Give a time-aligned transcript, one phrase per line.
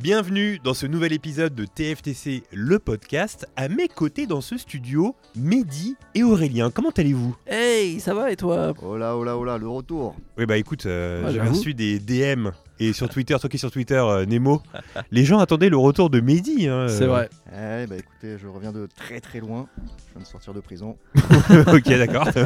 [0.00, 3.46] Bienvenue dans ce nouvel épisode de TFTC, le podcast.
[3.56, 6.70] À mes côtés dans ce studio, Mehdi et Aurélien.
[6.70, 7.34] Comment allez-vous?
[7.46, 8.74] Hey, ça va et toi?
[8.82, 10.14] Oh là, oh là, oh là, le retour.
[10.36, 11.54] Oui, bah écoute, euh, Ah, j'ai j'avoue.
[11.54, 14.62] reçu des DM et sur Twitter, toi qui es sur Twitter, euh, Nemo,
[15.10, 16.68] les gens attendaient le retour de Mehdi.
[16.68, 17.08] hein, C'est euh.
[17.08, 17.28] vrai.
[17.52, 19.66] Eh bah écoutez, je reviens de très très loin.
[19.78, 20.96] Je viens de sortir de prison.
[21.16, 22.28] ok, d'accord.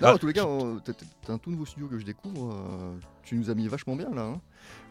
[0.00, 2.52] Non, Ah, en tous les cas, on- t'as un tout nouveau studio que je découvre.
[2.52, 2.94] euh,
[3.24, 4.22] tu nous as mis vachement bien là.
[4.22, 4.40] Hein.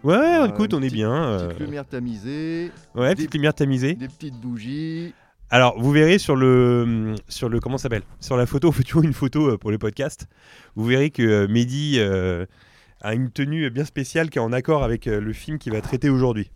[0.05, 1.11] Ouais, Euh, écoute, on est petite- bien.
[1.13, 3.93] euh, Petite lumière tamisée, Ouais, des- petite lumière tamisée.
[3.95, 5.13] des petites bougies.
[5.51, 8.01] Alors, vous verrez sur le sur le comment ça s'appelle?
[8.19, 10.27] Sur la photo, on fait toujours une photo euh, pour le podcast.
[10.75, 12.45] Vous verrez que euh, Mehdi euh,
[13.01, 15.81] a une tenue bien spéciale qui est en accord avec euh, le film qu'il va
[15.81, 16.49] traiter aujourd'hui.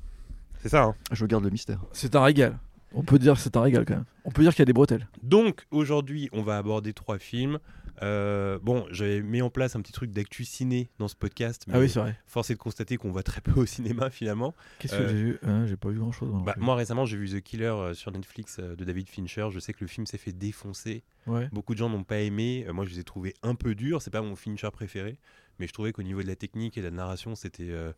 [0.61, 0.84] C'est ça.
[0.84, 0.95] Hein?
[1.11, 1.80] Je garde le mystère.
[1.94, 2.58] C'est un régal.
[2.95, 4.06] On peut dire que c'est un régal quand même.
[4.25, 5.08] On peut dire qu'il y a des bretelles.
[5.22, 7.59] Donc aujourd'hui, on va aborder trois films.
[8.02, 11.73] Euh, bon, j'avais mis en place un petit truc d'actu ciné dans ce podcast, mais
[11.75, 12.17] Ah oui, c'est vrai.
[12.28, 14.56] force est de constater qu'on voit très peu au cinéma finalement.
[14.80, 15.39] Qu'est-ce Euh, que j'ai vu?
[15.44, 16.30] Hein, J'ai pas vu grand chose.
[16.45, 19.47] Bah, moi récemment, j'ai vu The Killer euh, sur Netflix euh, de David Fincher.
[19.52, 21.03] Je sais que le film s'est fait défoncer.
[21.28, 21.50] Ouais.
[21.52, 22.66] Beaucoup de gens n'ont pas aimé.
[22.67, 24.02] Euh, moi, je les ai trouvés un peu durs.
[24.02, 25.17] C'est pas mon Fincher préféré,
[25.59, 27.94] mais je trouvais qu'au niveau de la technique et de la narration, c'était euh, euh,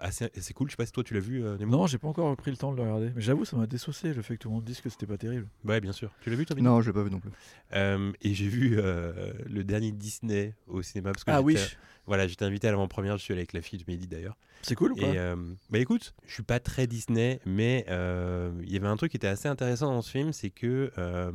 [0.00, 0.68] assez, assez cool.
[0.68, 2.50] Je sais pas si toi tu l'as vu, euh, Nemo Non, j'ai pas encore pris
[2.50, 3.10] le temps de le regarder.
[3.14, 5.18] Mais j'avoue, ça m'a désaucé le fait que tout le monde dise que c'était pas
[5.18, 5.46] terrible.
[5.64, 6.10] Ouais, bien sûr.
[6.22, 7.30] Tu l'as vu, toi Non, je l'ai pas vu non plus.
[7.74, 11.76] Euh, Et j'ai vu euh, le dernier Disney au cinéma parce que Ah oui, j'étais-
[12.06, 13.16] Voilà, j'étais invité à l'avant-première.
[13.18, 14.36] Je suis allé avec la fille de Mehdi d'ailleurs.
[14.62, 15.06] c'est cool ou pas?
[15.06, 15.36] Et euh,
[15.70, 19.16] bah écoute, je suis pas très Disney, mais euh, il y avait un truc qui
[19.16, 21.30] était assez intéressant dans ce film, c'est que euh,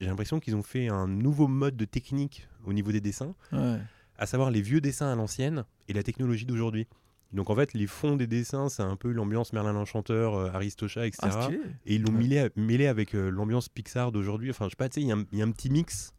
[0.00, 3.78] j'ai l'impression qu'ils ont fait un nouveau mode de technique au niveau des dessins, Ouais.
[4.18, 6.86] à savoir les vieux dessins à l'ancienne et la technologie d'aujourd'hui.
[7.32, 11.06] Donc en fait, les fonds des dessins, c'est un peu l'ambiance Merlin l'Enchanteur, euh, Aristocha,
[11.06, 11.28] etc.
[11.32, 11.50] Ah,
[11.84, 12.18] et ils l'ont Ouais.
[12.18, 14.50] mêlé, mêlé avec euh, l'ambiance Pixar d'aujourd'hui.
[14.50, 15.68] Enfin, je sais pas, tu sais, il y, a un- il y a un petit
[15.70, 16.14] mix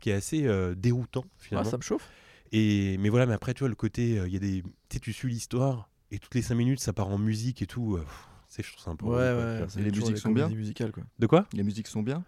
[0.00, 1.70] qui est assez euh, déroutant Ah, finalement.
[1.70, 2.08] ça me chauffe.
[2.52, 4.62] Et, mais voilà, mais après, tu vois, le côté, euh, il y a des.
[4.62, 7.66] Tu sais, tu suis l'histoire et toutes les 5 minutes, ça part en musique et
[7.66, 7.96] tout.
[7.96, 8.04] euh,
[8.48, 9.06] sais, je trouve ça un peu.
[9.06, 9.64] Ouais, ouais.
[9.68, 11.04] c'est les musiques sont bien musicales, quoi.
[11.18, 11.46] De quoi?
[11.52, 12.24] Les musiques sont bien.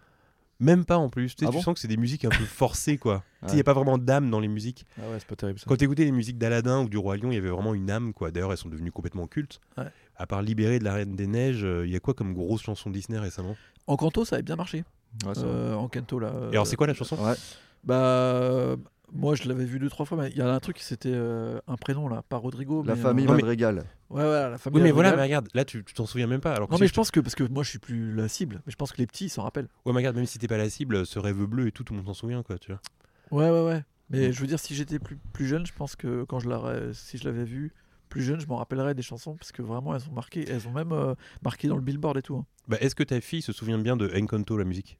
[0.59, 1.35] Même pas en plus.
[1.35, 3.23] Tu, Ah tu bon sens que c'est des musiques un peu forcées, quoi.
[3.41, 3.53] Il Ouais.
[3.55, 4.85] n'y a pas vraiment d'âme dans les musiques.
[4.97, 5.65] Ah ouais, c'est pas terrible ça.
[5.67, 8.13] Quand t'écoutais les musiques d'Aladin ou du Roi Lion, il y avait vraiment une âme,
[8.13, 8.31] quoi.
[8.31, 9.59] D'ailleurs, elles sont devenues complètement cultes.
[9.77, 9.85] Ouais.
[10.15, 12.61] À part Libéré de la Reine des Neiges, euh, il y a quoi comme grosse
[12.61, 13.55] chanson Disney récemment?
[13.87, 14.83] En canto, ça avait bien marché.
[15.25, 15.33] Ouais.
[15.37, 16.31] Euh, en canto, là.
[16.51, 17.17] Et alors, c'est quoi la chanson?
[17.17, 17.33] Ouais.
[17.83, 18.75] Bah.
[19.13, 21.11] Euh, Moi, je l'avais vu deux, trois fois, mais il y a un truc, c'était
[21.13, 22.23] euh, un prénom, là.
[22.27, 23.83] Pas Rodrigo, La mais, famille euh, Madrigal.
[24.09, 24.79] Ouais, ouais, la famille.
[24.79, 25.39] Oui, mais voilà, mais Madrigal.
[25.39, 26.53] regarde, là, tu t'en souviens même pas.
[26.53, 28.27] Alors que Non, si mais je pense que parce que moi je suis plus la
[28.27, 29.67] cible, mais je pense que les petits s'en rappellent.
[29.85, 31.93] Ouais, mais regarde, même si t'es pas la cible, ce rêve bleu et tout, tout
[31.93, 32.81] le monde s'en souvient, quoi, tu vois.
[33.31, 33.83] Ouais, ouais, ouais.
[34.09, 34.31] Mais Mm.
[34.31, 37.17] je veux dire, si j'étais plus, plus jeune, je pense que quand je l'aurais, si
[37.17, 37.71] je l'avais vu
[38.09, 40.71] plus jeune, je m'en rappellerais des chansons parce que vraiment elles ont marqué, elles ont
[40.71, 42.35] même euh, marqué dans le billboard et tout.
[42.35, 42.45] hein.
[42.67, 44.99] Bah, est-ce que ta fille se souvient bien de Encanto, la musique?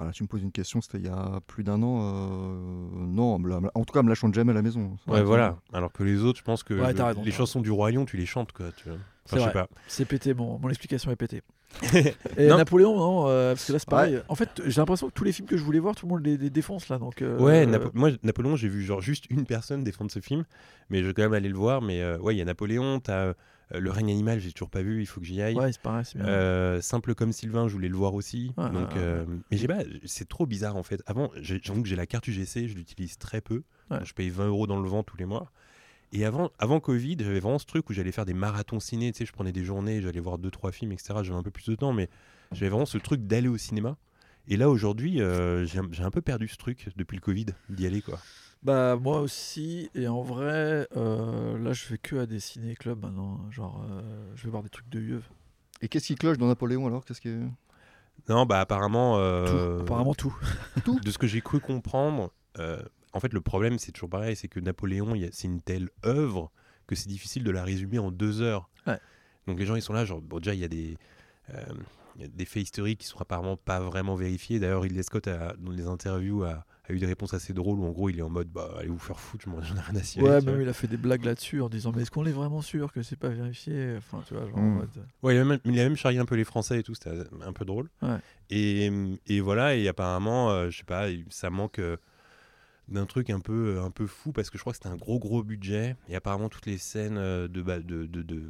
[0.00, 1.98] Alors, tu me poses une question, c'était il y a plus d'un an.
[2.02, 3.34] euh, Non,
[3.74, 4.96] en tout cas, elle me la chante jamais à la maison.
[5.08, 5.56] Ouais, voilà.
[5.72, 7.90] Alors que les autres, je pense que Ouais, le- t'as raison, les chansons du Roi
[7.90, 8.98] Lion, tu les chantes, quoi, tu vois.
[9.26, 9.66] C'est Enfin, je sais vrai.
[9.66, 9.68] pas.
[9.88, 11.42] C'est pété, mon, mon explication est pétée.
[12.36, 12.56] Et Non.
[12.56, 14.20] Napoléon, non, euh, parce que là c'est pareil.
[14.28, 16.24] En fait, j'ai l'impression que tous les films que je voulais voir, tout le monde
[16.24, 16.98] les, les défonce là.
[16.98, 20.44] Donc, euh, Ouais, Napo- moi, Napoléon, j'ai vu genre juste une personne défendre ce film,
[20.90, 21.82] mais je vais quand même aller le voir.
[21.82, 23.34] Mais euh, ouais, il y a Napoléon, t'as euh,
[23.78, 25.54] Le règne animal, j'ai toujours pas vu, il faut que j'y aille.
[25.56, 26.26] ouais, c'est pareil, c'est bien.
[26.26, 28.52] Euh, Simple comme Sylvain, je voulais le voir aussi.
[28.56, 31.02] Ouais, donc, ouais, euh, mais j'ai pas, c'est trop bizarre en fait.
[31.06, 33.62] Avant, j'avoue que j'ai la carte UGC, je l'utilise très peu.
[33.90, 33.98] Ouais.
[34.04, 35.50] Je paye 20 euros dans le vent tous les mois.
[36.12, 39.12] Et avant, avant Covid, j'avais vraiment ce truc où j'allais faire des marathons ciné.
[39.12, 41.22] Tu sais, je prenais des journées, j'allais voir deux trois films, etc.
[41.22, 42.08] J'avais un peu plus de temps, mais
[42.52, 43.96] j'avais vraiment ce truc d'aller au cinéma.
[44.48, 48.00] Et là aujourd'hui, euh, j'ai un- peu perdu ce truc depuis le Covid d'y aller
[48.00, 48.18] quoi.
[48.62, 53.00] Bah moi aussi et en vrai euh, là je vais que à des ciné clubs
[53.00, 55.22] maintenant genre euh, je vais voir des trucs de vieux
[55.80, 57.04] Et qu'est-ce qui cloche dans Napoléon alors?
[57.04, 57.38] Qu'est-ce qui est-
[58.28, 59.16] Non, bah apparemment,
[59.46, 60.34] tout apparemment tout?
[61.04, 62.82] De ce que j'ai cru comprendre, euh,
[63.12, 65.60] en fait, le problème, c'est toujours pareil, c'est que Napoléon, il y a- c'est une
[65.62, 66.50] telle œuvre
[66.86, 68.68] que c'est difficile de la résumer en deux heures.
[68.86, 68.98] Ouais.
[69.46, 70.96] Donc les gens, ils sont là, genre, bon, déjà, il y a des,
[71.54, 71.62] euh,
[72.16, 74.58] il y a des faits historiques qui sont apparemment pas vraiment vérifiés.
[74.58, 77.84] D'ailleurs, Ridley Scott, a, dans les interviews, a, a eu des réponses assez drôles où,
[77.84, 79.80] en gros, il est en mode, bah, allez vous faire foutre, je m'en j'en ai
[79.80, 80.26] rien à cirer.
[80.26, 80.62] ouais vois.
[80.62, 83.02] il a fait des blagues là-dessus en disant mais est-ce qu'on est vraiment sûr que
[83.02, 83.94] c'est pas vérifié?
[83.98, 84.74] Enfin tu vois genre en Mm.
[84.78, 86.94] mode- Ouais, il a, même, il a même charrié un peu les Français et tout,
[86.94, 87.10] c'était
[87.42, 87.88] un peu drôle.
[88.02, 88.16] Ouais.
[88.50, 88.90] Et,
[89.26, 91.78] et voilà, et apparemment, euh, je sais pas, ça manque.
[91.78, 91.96] euh,
[92.88, 95.18] d'un truc un peu, un peu fou parce que je crois que c'était un gros
[95.18, 98.42] gros budget et apparemment toutes les scènes euh, de, ba- de, de, de,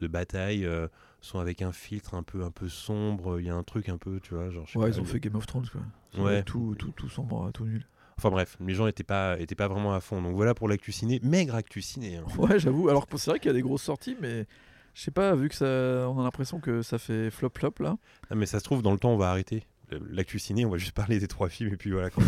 [0.00, 0.88] de bataille euh,
[1.20, 3.40] sont avec un filtre un peu, un peu sombre.
[3.40, 4.66] Il y a un truc un peu, tu vois, genre.
[4.74, 5.80] Ouais, pas, ils ont fait Game of Thrones, quoi.
[6.22, 6.42] Ouais.
[6.42, 7.86] Tout, tout, tout sombre, tout nul.
[8.16, 10.20] Enfin bref, les gens n'étaient pas, étaient pas vraiment à fond.
[10.20, 12.16] Donc voilà pour l'actu ciné, maigre actu ciné.
[12.16, 12.24] hein.
[12.36, 12.88] Ouais, j'avoue.
[12.88, 14.46] Alors, c'est vrai qu'il y a des grosses sorties, mais
[14.94, 15.64] je sais pas, vu que ça.
[16.10, 17.96] On a l'impression que ça fait flop-flop, là.
[18.28, 19.62] Ah, mais ça se trouve, dans le temps, on va arrêter
[20.10, 22.10] l'actu ciné, on va juste parler des trois films et puis voilà.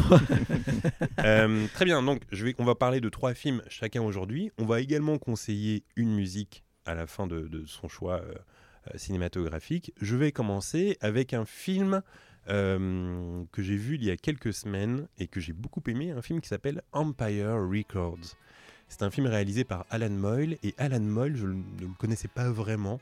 [1.21, 4.51] Euh, très bien, donc je vais, on va parler de trois films chacun aujourd'hui.
[4.59, 8.35] On va également conseiller une musique à la fin de, de son choix euh,
[8.89, 9.93] euh, cinématographique.
[10.01, 12.03] Je vais commencer avec un film
[12.49, 16.23] euh, que j'ai vu il y a quelques semaines et que j'ai beaucoup aimé, un
[16.23, 18.37] film qui s'appelle Empire Records.
[18.89, 22.51] C'est un film réalisé par Alan Moyle et Alan Moyle, je ne le connaissais pas
[22.51, 23.01] vraiment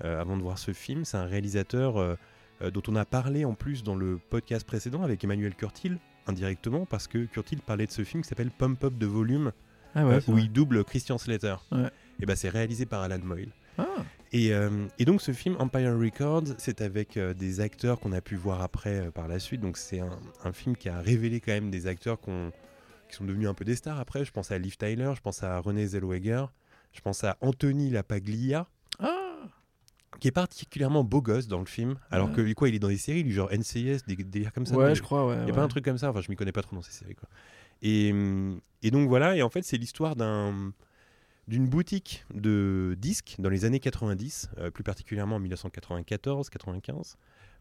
[0.00, 1.04] avant de voir ce film.
[1.04, 2.16] C'est un réalisateur
[2.62, 6.86] euh, dont on a parlé en plus dans le podcast précédent avec Emmanuel Curtil, indirectement,
[6.86, 9.52] parce que Curtil parlait de ce film qui s'appelle Pump Up de Volume,
[9.94, 10.42] Ah euh, où vrai.
[10.42, 11.56] il double Christian Slater.
[11.72, 11.90] Ouais.
[12.20, 13.52] Et ben c'est réalisé par Alan Moyle.
[13.78, 13.84] Ah,
[14.32, 18.34] Et, euh, et donc ce film Empire Records, c'est avec des acteurs qu'on a pu
[18.34, 19.60] voir après par la suite.
[19.60, 22.50] Donc c'est un, un film qui a révélé quand même des acteurs qu'on-
[23.08, 24.24] qui sont devenus un peu des stars après.
[24.24, 26.44] Je pense à Liv Tyler, je pense à René Zellweger,
[26.92, 28.66] je pense à Anthony Lapaglia,
[30.20, 31.96] qui est particulièrement beau gosse dans le film.
[32.10, 34.76] Alors que quoi, il est dans des séries, lui, genre NCIS, des délires comme ça.
[34.76, 35.36] Ouais, je crois, ouais.
[35.42, 36.82] il y a pas un truc comme ça, enfin je m'y connais pas trop dans
[36.82, 37.28] ces séries quoi.
[37.82, 40.72] Et, hum, et donc voilà, et en fait c'est l'histoire d'un
[41.46, 47.14] d'une boutique de disques dans les années 90, euh, plus particulièrement en 1994-95,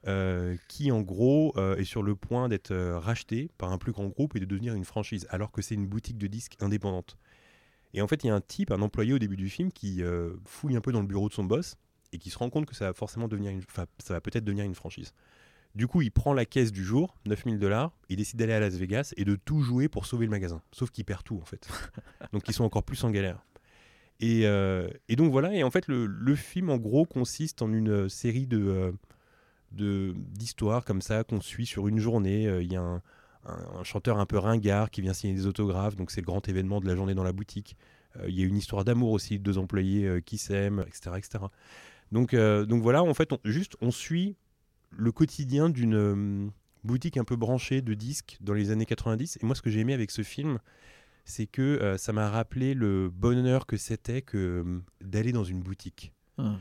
[0.07, 4.07] euh, qui en gros euh, est sur le point d'être rachetée par un plus grand
[4.07, 7.17] groupe et de devenir une franchise, alors que c'est une boutique de disques indépendante.
[7.93, 10.03] Et en fait il y a un type, un employé au début du film qui
[10.43, 11.77] fouille un peu dans le bureau de son boss
[12.13, 14.43] et qui se rend compte que ça va forcément devenir une, enfin, ça va peut-être
[14.45, 15.13] devenir une franchise.
[15.75, 18.73] Du coup, il prend la caisse du jour, 9000 dollars, il décide d'aller à Las
[18.75, 20.61] Vegas et de tout jouer pour sauver le magasin.
[20.71, 21.67] Sauf qu'il perd tout, en fait.
[22.33, 23.39] donc, ils sont encore plus en galère.
[24.19, 25.53] Et, euh, et donc, voilà.
[25.53, 28.91] Et en fait, le, le film, en gros, consiste en une euh, série de, euh,
[29.71, 32.47] de- d'histoires comme ça qu'on suit sur une journée.
[32.47, 33.01] Euh, Il y a un,
[33.45, 35.95] un- un chanteur un peu ringard qui vient signer des autographes.
[35.95, 37.77] Donc, c'est le grand événement de la journée dans la boutique.
[38.15, 41.11] Euh, Il y a une histoire d'amour aussi, de deux employés qui s'aiment, etc.
[41.17, 41.43] etc.
[42.11, 44.35] Donc, euh, donc voilà, en fait, on, juste, on suit
[44.91, 46.47] le quotidien d'une euh,
[46.83, 49.39] boutique un peu branchée de disques dans les années 90.
[49.41, 50.59] Et moi, ce que j'ai aimé avec ce film,
[51.25, 56.13] c'est que euh, ça m'a rappelé le bonheur que c'était que d'aller dans une boutique.
[56.37, 56.55] Ah.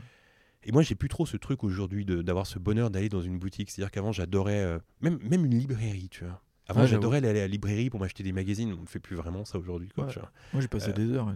[0.63, 3.71] Et moi, j'ai plus trop ce truc aujourd'hui d'avoir ce bonheur d'aller dans une boutique.
[3.71, 6.41] C'est-à-dire qu'avant, j'adorais même, même une librairie, tu vois.
[6.67, 8.73] Avant, Ouais, j'adorais aller à la librairie pour m'acheter des magazines.
[8.77, 9.89] On ne fait plus vraiment ça aujourd'hui.
[9.95, 10.03] Ouais.
[10.51, 11.33] Moi, j'ai passé des heures.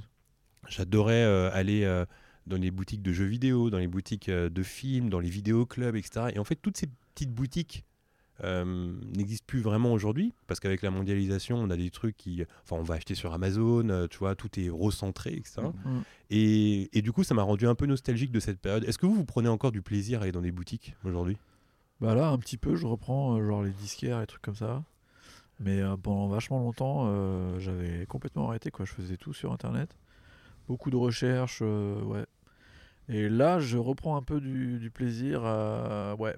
[0.67, 1.23] J'adorais
[1.53, 1.85] aller
[2.47, 5.95] dans les boutiques de jeux vidéo, dans les boutiques euh, de films, dans les vidéoclubs,
[5.95, 6.27] etc.
[6.33, 7.85] Et en fait, toutes ces petites boutiques
[8.43, 12.43] euh, n'existent plus vraiment aujourd'hui parce qu'avec la mondialisation, on a des trucs qui.
[12.63, 15.61] Enfin, on va acheter sur Amazon, euh, tu vois, tout est recentré, etc.
[15.61, 15.99] Mm.
[16.31, 18.83] Et, et du coup, ça m'a rendu un peu nostalgique de cette période.
[18.85, 21.37] Est-ce que vous, vous prenez encore du plaisir à aller dans des boutiques aujourd'hui?
[21.99, 24.83] Bah là, un petit peu, je reprends euh, genre les disquaires et trucs comme ça.
[25.59, 28.71] Mais pendant vachement longtemps, j'avais complètement arrêté.
[28.71, 28.83] quoi.
[28.83, 29.95] Je faisais tout sur Internet.
[30.67, 32.25] Beaucoup de recherches, ouais.
[33.09, 36.35] Et là, je reprends un peu du, du plaisir à, ouais,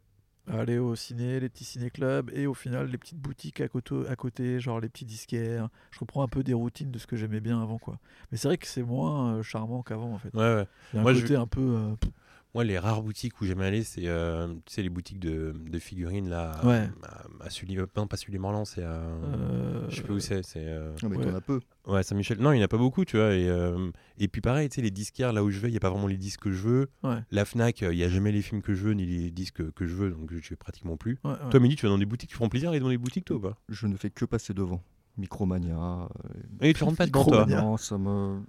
[0.51, 3.95] à aller au ciné, les petits ciné-clubs et au final, les petites boutiques à côté,
[4.09, 5.69] à côté, genre les petits disquaires.
[5.91, 7.77] Je reprends un peu des routines de ce que j'aimais bien avant.
[7.77, 7.99] quoi.
[8.31, 10.33] Mais c'est vrai que c'est moins euh, charmant qu'avant, en fait.
[10.35, 10.65] Ouais, ouais.
[10.91, 11.61] Il y a un Moi, je- côté un peu...
[11.61, 11.95] euh,
[12.55, 15.79] Moi, les rares boutiques où j'aime aller, c'est euh, tu sais, les boutiques de, de
[15.79, 16.51] figurines là.
[16.51, 16.89] à- Ouais.
[17.01, 18.91] À, à Sully, euh, non, pas Sully-Morland, c'est à.
[18.93, 20.43] euh, Je sais pas où c'est.
[20.43, 21.25] c'est euh, Ah, mais Ouais.
[21.25, 21.59] t'en as peu.
[21.87, 22.37] Ouais, Saint-Michel.
[22.39, 23.33] Non, il n'y en a pas beaucoup, tu vois.
[23.33, 25.77] Et, euh, et puis pareil, tu sais, les disquaires, là où je vais, il n'y
[25.77, 26.89] a pas vraiment les disques que je veux.
[27.03, 29.31] ouais, La Fnac, euh, il n'y a jamais les films que je veux, ni les
[29.31, 31.17] disques que je veux, donc je vais pratiquement plus.
[31.23, 31.37] ouais, ouais.
[31.49, 33.25] Toi, Mehdi, tu vas dans des boutiques, tu prends plaisir à aller dans des boutiques,
[33.25, 33.57] toi ou pas?
[33.67, 34.83] Je ne fais que passer devant.
[35.17, 35.75] Micromania.
[35.77, 36.07] euh,
[36.61, 37.45] Et tu rentres pas dedans, toi.
[37.45, 38.39] Non, ça me.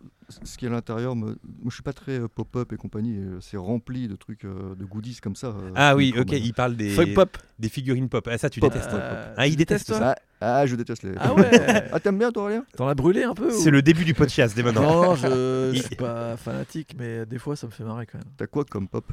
[0.43, 1.27] Ce qui est à l'intérieur, me...
[1.27, 1.37] moi
[1.69, 3.19] je suis pas très euh, pop-up et compagnie.
[3.19, 5.49] euh, C'est rempli de trucs, euh, de goodies comme ça.
[5.49, 7.37] euh, Ah oui, ok, il parle des, pop.
[7.59, 8.27] des figurines pop.
[8.33, 8.73] Ah, ça, tu Pop.
[8.73, 8.91] détestes.
[8.95, 10.15] Euh, Ah, il déteste ça.
[10.41, 11.13] Ah, ah, je déteste les.
[11.19, 11.51] Ah ouais
[11.93, 12.65] Ah, t'aimes bien toi, Aurélien?
[12.75, 14.83] T'en as brûlé un peu C'est ou- le début du podcast, dès maintenant.
[15.11, 18.27] Non, je, je suis pas fanatique, mais des fois ça me fait marrer quand même.
[18.39, 19.05] T'as quoi comme pop?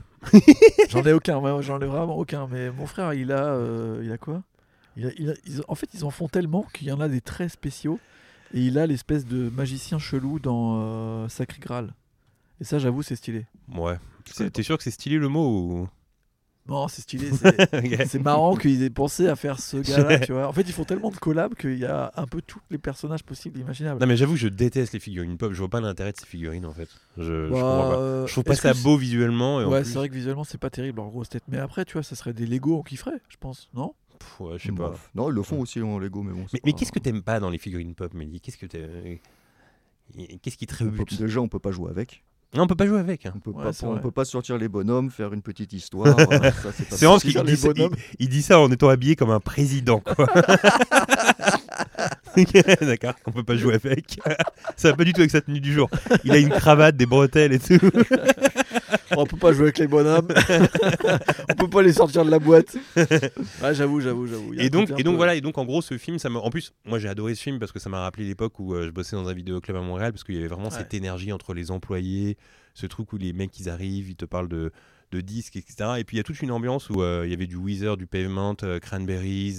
[0.89, 2.47] J'en ai aucun, j'en ai vraiment aucun.
[2.49, 4.43] Mais mon frère, il a, euh, il a quoi?
[4.97, 7.07] Il a- il a- ils- En fait, ils en font tellement qu'il y en a
[7.09, 7.99] des très spéciaux.
[8.53, 11.93] Et il a l'espèce de magicien chelou dans euh, Sacré Graal.
[12.59, 13.45] Et ça, j'avoue, c'est stylé.
[13.73, 13.97] Ouais.
[14.53, 15.89] T'es sûr que c'est stylé le mot ou...
[16.67, 17.31] Non, c'est stylé.
[18.05, 20.47] C'est marrant qu'ils aient pensé à faire ce gars-là, tu vois.
[20.47, 23.23] En fait, ils font tellement de collabs qu'il y a un peu tous les personnages
[23.23, 23.99] possibles et imaginables.
[23.99, 25.53] Non mais j'avoue, je déteste les figurines pop.
[25.53, 26.87] Je vois pas l'intérêt de ces figurines en fait.
[27.17, 27.97] Je, je Bah, comprends pas.
[27.97, 29.59] euh, Je trouve pas est-ce ça beau visuellement.
[29.59, 31.43] Et Ouais, plus- c'est vrai que visuellement, c'est pas terrible en grosse tête.
[31.47, 33.95] Mais après, tu vois, ça serait des Lego qui ferait, je pense, non?
[34.21, 34.93] Pff, ouais, je sais pas.
[35.15, 36.45] Non, ils le font aussi en Lego, mais bon.
[36.63, 38.39] Mais, qu'est-ce que t'aimes pas dans les figurines pop, Mehdi?
[38.39, 39.17] Qu'est-ce que t'aimes-
[40.41, 42.23] Qu'est-ce qui te rebute Déjà, on peut pas jouer avec.
[42.53, 43.25] Non, on peut pas jouer avec.
[43.25, 43.31] hein.
[43.35, 44.01] On peut, Ouais, pas, on vrai.
[44.01, 46.07] peut pas sortir les bonhommes, faire une petite histoire.
[46.19, 47.19] euh, ça, c'est possible.
[47.21, 47.95] qu'il les dit, ça- il, bonhommes.
[48.19, 50.27] il dit ça en étant habillé comme un président, quoi.
[52.81, 54.19] D'accord, on peut pas jouer avec.
[54.77, 55.89] ça va pas du tout avec sa tenue du jour.
[56.23, 57.79] Il a une cravate, des bretelles et tout.
[59.17, 60.29] On peut pas jouer avec les bonhommes.
[61.49, 62.77] on peut pas les sortir de la boîte.
[62.95, 64.53] Ouais, j'avoue, j'avoue, j'avoue.
[64.57, 66.37] Et donc, et donc peu- voilà, et donc en gros ce film, ça me...
[66.37, 68.85] en plus, moi j'ai adoré ce film parce que ça m'a rappelé l'époque où euh,
[68.85, 70.77] je bossais dans un vidéoclub à Montréal parce qu'il y avait vraiment Ouais.
[70.77, 72.37] cette énergie entre les employés,
[72.73, 74.71] ce truc où les mecs ils arrivent, ils te parlent de,
[75.11, 75.95] de disques, etc.
[75.97, 77.97] Et puis il y a toute une ambiance où euh, il y avait du Weezer,
[77.97, 79.57] du Pavement, euh, Cranberries,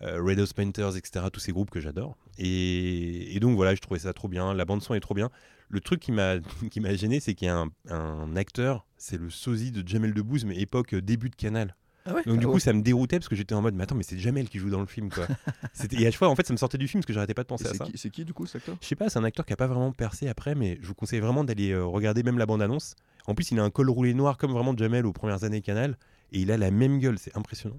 [0.00, 1.26] Red Hot Painters, etc.
[1.32, 2.16] Tous ces groupes que j'adore.
[2.38, 4.54] Et, et donc voilà, je trouvais ça trop bien.
[4.54, 5.30] La bande son est trop bien.
[5.68, 6.36] Le truc qui m'a
[6.70, 10.14] qui m'a gêné, c'est qu'il y a un, un acteur, c'est le sosie de Jamel
[10.14, 11.76] Debbouze, mais époque euh, début de Canal.
[12.06, 12.22] Ah ouais?
[12.24, 12.60] Donc du Ah coup, ouais.
[12.60, 14.70] ça me déroutait parce que j'étais en mode, mais attends, mais c'est Jamel qui joue
[14.70, 15.26] dans le film, quoi.
[15.74, 17.34] C'était- et à chaque fois, en fait, ça me sortait du film parce que j'arrêtais
[17.34, 17.86] pas de penser à C'est ça.
[17.94, 18.76] c'est qui, du coup, cet acteur?
[18.80, 20.94] Je sais pas, c'est un acteur qui a pas vraiment percé après, mais je vous
[20.94, 22.94] conseille vraiment d'aller euh, regarder même la bande-annonce.
[23.26, 25.98] En plus, il a un col roulé noir comme vraiment Jamel aux premières années Canal,
[26.32, 27.78] et il a la même gueule, c'est impressionnant.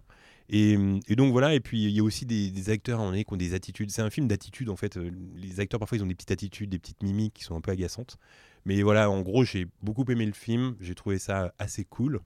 [0.53, 0.77] Et,
[1.07, 3.11] et donc voilà, et puis il y a aussi des, des acteurs à un moment
[3.13, 3.89] donné qui ont des attitudes.
[3.89, 4.97] C'est un film d'attitude en fait.
[4.97, 7.61] Euh, Les acteurs parfois ils ont des petites attitudes, des petites mimiques qui sont un
[7.61, 8.17] peu agaçantes.
[8.65, 12.19] Mais voilà, en gros, j'ai beaucoup aimé le film, j'ai trouvé ça assez cool.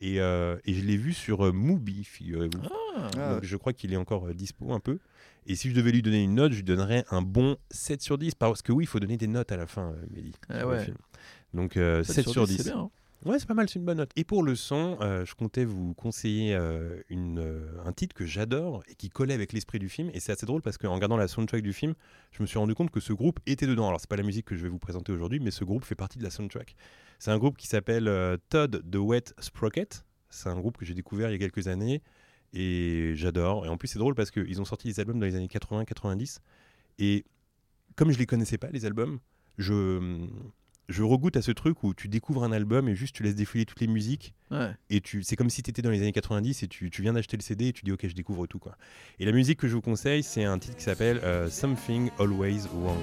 [0.00, 2.60] Et, euh, et je l'ai vu sur euh, Mubi, figurez-vous.
[2.96, 4.98] Ah, Ah, Donc, je crois qu'il est encore euh, dispo un peu.
[5.46, 8.16] Et si je devais lui donner une note, je lui donnerais un bon 7 sur
[8.18, 8.34] 10.
[8.36, 10.86] Parce que oui, il faut donner des notes à la fin, euh, Mehdi, Ah ouais.
[11.54, 12.56] Donc euh, 7, 7 sur 10.
[12.56, 12.78] C'est bien.
[12.80, 12.90] hein.
[13.24, 14.10] Ouais, c'est pas mal, c'est une bonne note.
[14.16, 18.26] Et pour le son, euh, je comptais vous conseiller euh, une, euh, un titre que
[18.26, 20.10] j'adore et qui collait avec l'esprit du film.
[20.12, 21.94] Et c'est assez drôle parce qu'en regardant la soundtrack du film,
[22.32, 23.86] je me suis rendu compte que ce groupe était dedans.
[23.86, 25.94] Alors, c'est pas la musique que je vais vous présenter aujourd'hui, mais ce groupe fait
[25.94, 26.74] partie de la soundtrack.
[27.20, 28.10] C'est un groupe qui s'appelle
[28.48, 30.04] Todd the Wet Sprocket.
[30.28, 32.02] C'est un groupe que j'ai découvert il y a quelques années
[32.52, 33.66] et j'adore.
[33.66, 36.38] Et en plus, c'est drôle parce qu'ils ont sorti des albums dans les années 80-90.
[36.98, 37.24] Et
[37.94, 39.20] comme je les connaissais pas, les albums,
[39.58, 40.26] je,
[40.88, 43.64] je regoute à ce truc où tu découvres un album et juste tu laisses défiler
[43.64, 44.70] toutes les musiques Ouais.
[44.90, 47.14] et tu c'est comme si tu étais dans les années 90 et tu, tu viens
[47.14, 48.76] d'acheter le CD et tu dis ok je découvre tout quoi.
[49.18, 52.62] Et la musique que je vous conseille c'est un titre qui s'appelle euh, Something Always
[52.74, 52.98] Wrong.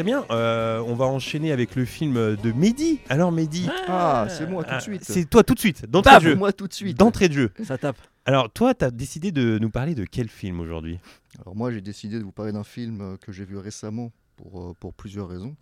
[0.00, 3.00] Très bien, euh, on va enchaîner avec le film de Mehdi.
[3.10, 5.04] Alors Mehdi, Ah, c'est moi tout ah, de suite.
[5.04, 6.36] c'est toi tout de suite, d'entrée de jeu.
[6.36, 6.96] moi tout de suite.
[6.96, 7.50] D'entrée de jeu.
[7.64, 7.98] Ça tape.
[8.24, 10.98] Alors toi tu as décidé de nous parler de quel film aujourd'hui?
[11.42, 14.70] Alors moi, j'ai décidé de vous parler d'un film euh, que j'ai vu récemment pour,
[14.70, 15.54] euh, pour plusieurs raisons.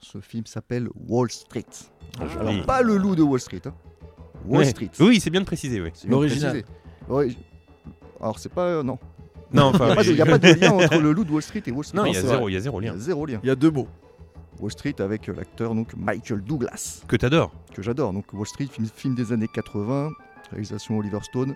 [0.00, 1.66] Ce film s'appelle Wall Street.
[2.18, 3.60] Ah, Alors pas le loup de Wall Street.
[3.66, 3.74] hein.
[4.46, 4.70] Wall Ouais.
[4.70, 4.90] Street.
[5.00, 5.90] Oui, c'est bien de préciser, oui.
[6.08, 6.62] L'original.
[8.22, 8.98] alors c'est pas euh, non.
[9.52, 11.12] Non, Il n'y enfin, a, pas de- il y a pas de lien entre le
[11.12, 11.96] loup de Wall Street et Wall Street.
[11.98, 12.94] non, il y a zéro, il y a zéro Il y lien.
[12.94, 13.40] a zéro lien.
[13.42, 13.88] Il y a deux mots.
[14.60, 17.52] Wall Street avec euh, l'acteur donc Michael Douglas Que t'adores.
[17.74, 18.12] que j'adore.
[18.12, 20.10] Donc Wall Street, film, film des années 80,
[20.50, 21.54] réalisation Oliver Stone.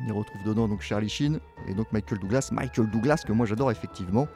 [0.00, 2.50] On y retrouve dedans donc Charlie Sheen et donc Michael Douglas.
[2.52, 4.28] Michael Douglas que moi j'adore effectivement.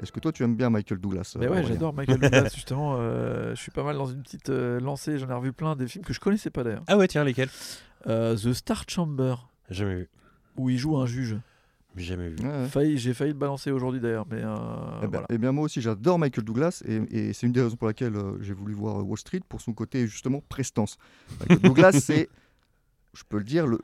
[0.00, 2.96] Est-ce que toi tu aimes bien Michael Douglas Mais ouais, j'adore Michael Douglas, justement.
[2.98, 5.18] euh, je suis pas mal dans une petite euh, lancée.
[5.18, 6.82] J'en ai revu plein des films que je connaissais pas d'ailleurs.
[6.86, 7.48] Ah ouais, tiens, lesquels?
[8.06, 10.08] Euh, The Star Chamber, Jamais vu.
[10.58, 11.36] où il joue un juge.
[11.96, 12.36] Jamais vu.
[12.42, 12.68] Ouais, ouais.
[12.68, 14.54] Failli, j'ai failli le balancer aujourd'hui d'ailleurs, mais euh,
[14.98, 15.26] Eh bien, voilà.
[15.30, 18.16] eh bien, moi aussi j'adore Michael Douglas et, et c'est une des raisons pour laquelle
[18.16, 20.98] euh, j'ai voulu voir euh, Wall Street pour son côté justement prestance.
[21.40, 22.28] Michael Douglas c'est,
[23.14, 23.80] je peux le dire, le,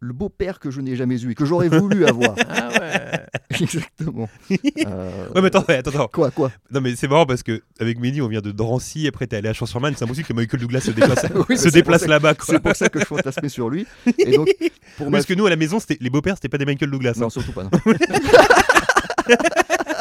[0.00, 2.34] le beau-père que je n'ai jamais eu et que j'aurais voulu avoir.
[2.48, 3.11] Ah ouais.
[4.00, 4.28] Exactement.
[4.86, 6.08] Euh, Ouais, mais attends, ouais, attends, attends.
[6.08, 6.50] Quoi, quoi?
[6.70, 9.48] Non, mais c'est marrant parce que avec Mehdi, on vient de Drancy, après t'es allé
[9.48, 12.34] à Champs-sur-Marne, c'est impossible que Michael Douglas se déplace, Oui, se c'est déplace là-bas.
[12.42, 13.86] C'est pour ça que je fantasmais sur lui.
[14.18, 14.48] Et donc,
[14.96, 15.18] pour ma...
[15.18, 17.14] Parce que nous, à la maison, les beaux-pères, c'était pas des Michael Douglas.
[17.16, 17.30] Non, hein.
[17.30, 17.64] surtout pas.
[17.64, 17.70] non.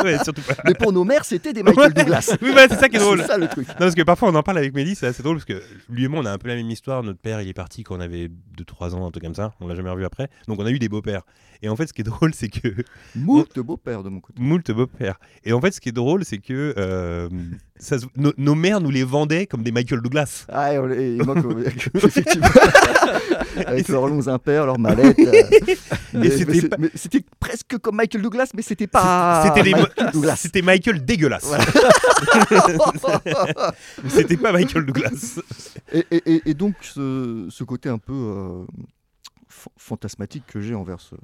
[0.11, 0.55] Ouais, surtout pas.
[0.65, 2.35] Mais pour nos mères, c'était des Michael Douglas.
[2.41, 3.21] Oui, bah, c'est ça qui est drôle.
[3.21, 3.67] C'est ça le truc.
[3.67, 6.05] Non, parce que parfois on en parle avec Mehdi, c'est assez drôle parce que lui
[6.05, 7.03] et moi on a un peu la même histoire.
[7.03, 9.53] Notre père il est parti quand on avait 2-3 ans, un truc comme ça.
[9.59, 10.29] On l'a jamais revu après.
[10.47, 11.23] Donc on a eu des beaux-pères.
[11.63, 12.83] Et en fait, ce qui est drôle, c'est que.
[13.15, 14.41] Moult beau-père de mon côté.
[14.41, 15.19] Moult beaux-pères.
[15.43, 17.29] Et en fait, ce qui est drôle, c'est que euh,
[17.83, 20.45] ça se- nos- nos mères nous les vendaient comme des Michael Douglas.
[20.49, 22.47] Ah, et, on- et moi, que- effectivement,
[23.65, 25.17] avec leurs longs impairs, leurs mallettes.
[25.19, 25.31] euh,
[26.13, 26.77] mais- c'était pas-
[27.39, 29.43] presque comme Michael Douglas, mais c'était pas.
[29.47, 30.35] C'était des Michael Douglas.
[30.37, 31.51] C'était Michael dégueulasse.
[34.07, 35.39] C'était pas Michael Douglas.
[35.91, 38.13] et, et- et- et donc, ce, ce côté un peu.
[38.13, 38.63] euh,
[39.49, 41.15] fa- fantasmatique que j'ai envers ce,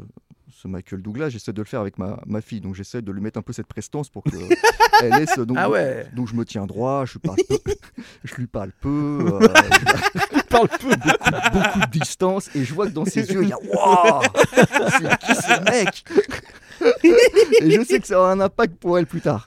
[0.49, 1.29] ce Michael Douglas.
[1.29, 3.53] J'essaie de le faire avec ma, ma fille, donc j'essaie de lui mettre un peu
[3.53, 4.29] cette prestance pour que
[5.03, 5.41] elle ait ce.
[5.41, 6.05] Donc, Ah ouais.
[6.15, 7.57] donc je me tiens droit, je, parle peu-
[8.23, 9.47] je lui parle peu, euh,
[10.49, 10.89] Parle peu.
[10.95, 14.21] beaucoup, beaucoup de distance, et je vois que dans ses yeux, il y a Waouh
[14.53, 16.05] C'est qui ce mec?
[17.61, 19.45] Et je sais que ça aura un impact pour elle plus tard.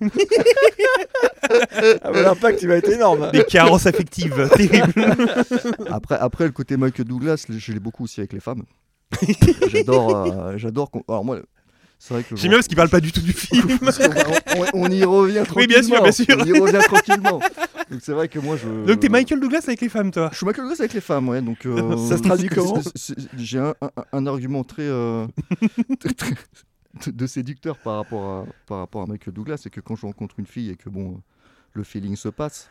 [2.02, 3.30] Ah, mais L'impact il va être énorme.
[3.33, 5.16] Des carences affectives terribles.
[5.90, 8.64] Après, après le côté Michael Douglas, je l'ai beaucoup aussi avec les femmes.
[9.69, 10.90] j'adore, euh, j'adore.
[10.90, 11.40] qu'on- Alors moi,
[11.99, 12.37] c'est vrai que.
[12.37, 13.79] J'aime bien parce qu'il parle pas du tout du film.
[13.83, 15.57] on, on- on y revient tranquillement.
[15.57, 16.26] Oui, bien sûr, bien sûr.
[16.38, 17.40] On y revient tranquillement.
[17.90, 18.87] Donc c'est vrai que moi je.
[18.87, 20.29] Donc t'es Michael Douglas avec les femmes, toi?
[20.33, 21.43] Je suis Michael Douglas avec les femmes, ouais.
[21.43, 22.81] Donc euh, Ça se traduit comment?
[22.83, 25.26] c'est- c'est- J'ai un, un- un argument très, euh,
[25.99, 26.35] très- très-
[27.07, 30.07] de, de séducteur par rapport à par rapport à Michael Douglas, c'est que quand je
[30.07, 31.19] rencontre une fille et que bon, euh,
[31.73, 32.69] le feeling se passe,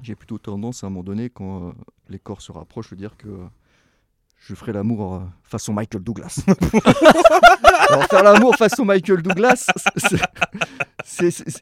[0.00, 1.72] j'ai plutôt tendance à un moment donné, quand euh,
[2.08, 3.36] les corps se rapprochent, de dire que euh,
[4.48, 6.40] je ferai l'amour euh, façon Michael Douglas.
[7.88, 9.66] Alors faire l'amour façon Michael Douglas,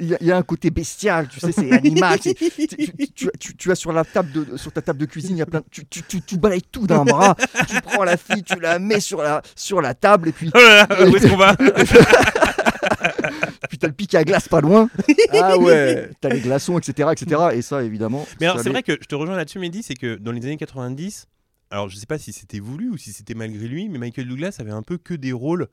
[0.01, 2.19] il y, a- il y a un côté bestial, tu sais, c'est animal.
[2.21, 5.41] tu, tu- tu- tu- as sur la table de, sur ta table de cuisine, il
[5.41, 7.35] y a plein, tu, tu, balayes tout d'un bras,
[7.69, 10.59] tu prends la fille, tu la mets sur la, sur la table et puis, Oh
[10.59, 11.57] là là, où est-ce qu'on va
[13.69, 14.89] puis t'as le pic à glace pas loin,
[15.33, 16.11] Ah ouais.
[16.21, 17.41] t'as les glaçons, etc., etc.
[17.55, 18.27] Et ça, évidemment.
[18.41, 20.57] Mais alors c'est vrai que je te rejoins là-dessus, Mehdi, c'est que dans les années
[20.57, 21.27] 90,
[21.71, 24.57] alors je sais pas si c'était voulu ou si c'était malgré lui, mais Michael Douglas
[24.59, 25.69] avait un peu que des rôles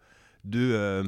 [0.46, 0.60] de.
[0.74, 1.04] euh,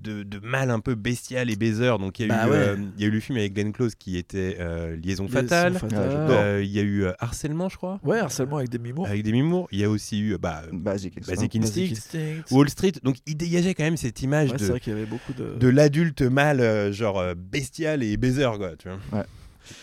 [0.00, 1.88] de, de mal un peu bestial et baiser.
[1.98, 2.56] Donc il y, a Bah eu, ouais.
[2.56, 5.28] euh, il y a eu le film avec Glenn Close qui était euh, Liaison Liaison
[5.28, 5.76] Fatale.
[5.92, 9.08] Euh, il y a eu euh, Harcèlement, je crois, Ouais, harcèlement avec des mimours.
[9.08, 9.66] avec des mimours.
[9.72, 11.16] Il y a aussi eu bah, Basic.
[11.16, 12.44] Basic Basic Instinct, Instinct.
[12.54, 12.92] Wall Street.
[13.02, 15.56] Donc il dégageait quand même cette image Ouais, de, vrai qu'il y avait beaucoup de.
[15.58, 18.76] de l'adulte mâle, euh, genre bestial et baiser, quoi.
[18.76, 18.98] Tu vois.
[19.18, 19.24] Ouais.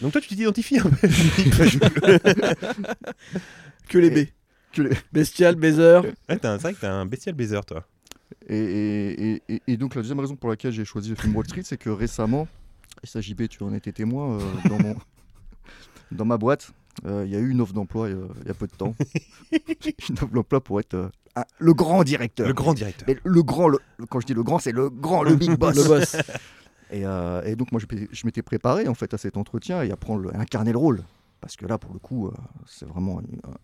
[0.02, 1.10] Donc toi, tu t'identifies un peu.
[3.88, 4.28] Que les B.
[4.74, 6.00] Que les- Bestial, baiser.
[6.30, 7.86] Ouais, t'as un- c'est vrai que t'es un bestial baiser, toi.
[8.48, 11.36] Et, et- et- et- et donc la deuxième raison pour laquelle j'ai choisi le film
[11.36, 12.48] Wall Street, c'est que récemment,
[13.04, 14.40] et ça JB, tu en étais témoin, euh,
[14.70, 14.96] dans, mon,
[16.12, 16.72] dans ma boîte,
[17.06, 18.96] euh, il y a eu une offre d'emploi euh, il y a peu de temps.
[19.52, 22.48] une offre d'emploi pour être euh, un- le grand directeur.
[22.48, 23.06] Le grand directeur.
[23.08, 25.58] Mais le grand, le- le- quand je dis le grand, c'est le grand, le big
[25.58, 25.76] boss.
[25.76, 26.16] Le boss.
[26.92, 29.82] Et, euh, et donc moi je, m'étais- je m'étais préparé en fait à cet entretien
[29.84, 31.04] et à prendre le- incarner le rôle.
[31.46, 32.32] Parce que là, pour le coup, euh,
[32.66, 33.22] c'est vraiment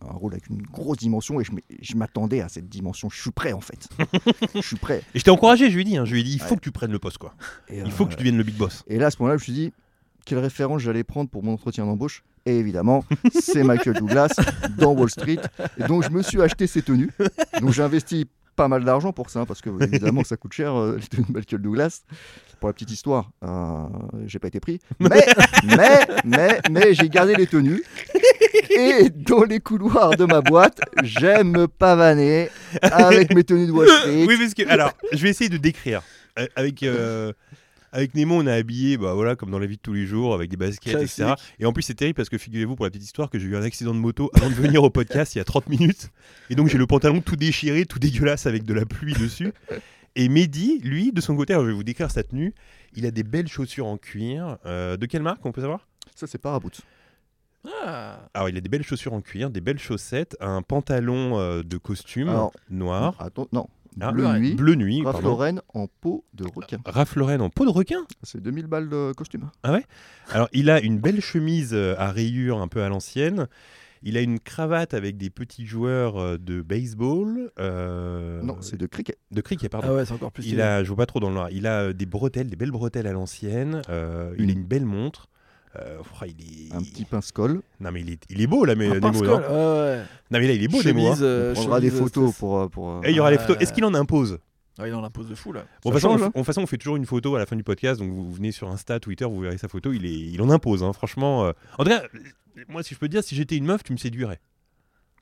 [0.08, 1.44] un, rôle avec une grosse dimension et
[1.82, 3.10] je m'attendais à cette dimension.
[3.10, 3.89] Je suis prêt en fait.
[4.54, 5.02] je suis prêt.
[5.15, 6.52] Et je t'ai encouragé, je lui ai dit, hein, je lui ai dit, il faut
[6.52, 6.58] Ouais.
[6.58, 7.34] que tu prennes le poste, quoi.
[7.70, 8.84] Et, Il faut euh, que tu deviennes le big boss.
[8.86, 9.74] Et là, à ce moment-là, je me suis dit,
[10.28, 14.36] quelle référence j'allais prendre pour mon entretien d'embauche Et évidemment, c'est Michael Douglas
[14.78, 15.39] dans Wall Street.
[15.80, 17.10] Et donc, je me suis acheté ses tenues.
[17.62, 18.28] Donc, j'ai investi
[18.62, 21.26] pas mal d'argent pour ça, hein, parce que évidemment, ça coûte cher, euh, les tenues
[21.28, 22.02] de Michael Douglas.
[22.60, 23.88] Pour la petite histoire, euh,
[24.28, 24.80] j'ai pas été pris.
[25.00, 25.26] Mais,
[25.63, 27.84] mais, mais, mais, j'ai gardé les tenues.
[28.69, 32.50] Et dans les couloirs de ma boîte, j'aime me pavaner
[32.84, 34.26] avec mes tenues de Wall Street.
[34.28, 36.04] Oui, parce que, alors, je vais essayer de décrire.
[36.38, 37.34] Euh, Avec, euh,
[37.91, 40.34] avec Nemo, on a habillé, bah voilà, comme dans la vie de tous les jours,
[40.34, 41.23] avec des baskets, etc.
[41.23, 41.56] Classique.
[41.60, 43.56] Et en plus, c'est terrible parce que figurez-vous, pour la petite histoire, que j'ai eu
[43.56, 46.10] un accident de moto avant de venir au podcast il y a 30 minutes.
[46.49, 49.51] Et donc, j'ai le pantalon tout déchiré, tout dégueulasse avec de la pluie dessus.
[50.15, 52.54] Et Mehdi, lui, de son côté, alors je vais vous décrire sa tenue.
[52.95, 54.58] Il a des belles chaussures en cuir.
[54.65, 55.88] Euh, de quelle marque, on peut savoir?
[56.15, 56.82] Ça, c'est Paraboot.
[57.84, 58.27] Ah.
[58.34, 61.77] Alors, il a des belles chaussures en cuir, des belles chaussettes, un pantalon euh, de
[61.77, 63.67] costume Alors, noir, Attends, non.
[63.99, 64.39] Ah, Bleu ouais.
[64.39, 64.56] nuit.
[64.56, 66.77] bleu nuit, en peau de requin.
[66.86, 68.06] Ralph Lauren en peau de requin.
[68.23, 69.49] C'est 2000 balles de costume.
[69.63, 73.47] Alors, il a une belle chemise euh, à rayures un peu à l'ancienne.
[74.04, 77.51] Il a une cravate avec des petits joueurs euh, de baseball.
[77.60, 79.17] euh, non, c'est de cricket.
[79.30, 79.89] de cricket, pardon.
[79.91, 80.62] Ah ouais, c'est encore plus Il stylé.
[80.63, 81.49] a, je vois pas trop dans le noir.
[81.51, 83.82] Il a euh, des bretelles, des belles bretelles à l'ancienne.
[83.89, 85.27] euh, Il a une belle montre.
[85.77, 86.73] Euh, oh, il est...
[86.75, 87.62] Un petit pince-colle.
[87.79, 90.01] Non mais il est, il est beau là, mais Nemo, non ouais.
[90.29, 91.12] Non mais là il est beau Nemo.
[91.12, 91.17] hein.
[91.21, 92.39] Euh, On prendra des photos stress.
[92.39, 92.60] pour.
[92.60, 93.55] euh, pour euh, Et il y aura les photos.
[93.62, 94.39] Est-ce qu'il en impose
[94.77, 95.62] Ah, il en impose de fou là.
[95.62, 96.43] Bon, Ça de toute façon, change, on, hein.
[96.43, 98.67] façon, on fait toujours une photo à la fin du podcast, donc vous, venez sur
[98.69, 101.45] Insta, Twitter, vous verrez sa photo, il, est, il en impose, hein, franchement.
[101.45, 101.51] euh.
[101.77, 103.93] En tout cas, euh, moi, si je peux te dire, si j'étais une meuf, tu
[103.93, 104.41] me séduirais.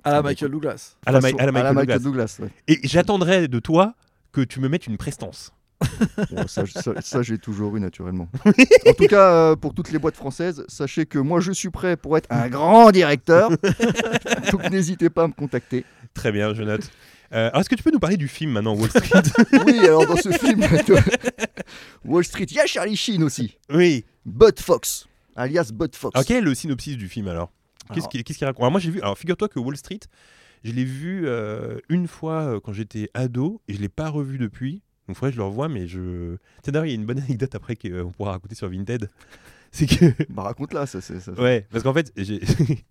[0.03, 0.95] À la Ah, Michael Douglas.
[1.05, 1.99] À la, à la Michael Douglas.
[1.99, 2.49] Douglas, ouais.
[2.67, 3.93] Et j'attendrais de toi
[4.31, 5.51] que tu me mettes une prestance.
[6.31, 8.27] Bon, ça, ça- ça, j'ai toujours eu naturellement.
[8.45, 11.95] en tout cas, euh, pour toutes les boîtes françaises, sachez que moi, je suis prêt
[11.97, 13.49] pour être un grand directeur.
[14.51, 15.85] Donc, n'hésitez pas à me contacter.
[16.13, 16.89] Très bien, je note.
[17.31, 19.21] Euh, alors, est-ce que tu peux nous parler du film maintenant, Wall Street?
[19.65, 20.61] Oui, alors dans ce film
[22.03, 23.57] Wall Street, il y a Charlie Sheen aussi.
[23.71, 24.03] Oui.
[24.25, 26.15] Bud Fox, alias Bud Fox.
[26.15, 27.51] Alors, quel est le synopsis du film alors
[27.93, 28.61] Qu'est-ce qu'il raconte?
[28.61, 29.01] Alors, moi, j'ai vu.
[29.01, 29.99] Alors, figure-toi que Wall Street,
[30.63, 34.37] je l'ai vu euh, une fois euh, quand j'étais ado et je l'ai pas revu
[34.37, 34.81] depuis.
[35.09, 36.35] Donc, faudrait que je le revoie, mais je.
[36.61, 39.09] Tiens, d'ailleurs, il y a une bonne anecdote après qu'on pourra raconter sur Vinted.
[39.71, 40.05] C'est que.
[40.29, 41.31] Bah raconte-la, ça, c'est ça.
[41.33, 42.41] Ouais, parce qu'en fait, j'ai-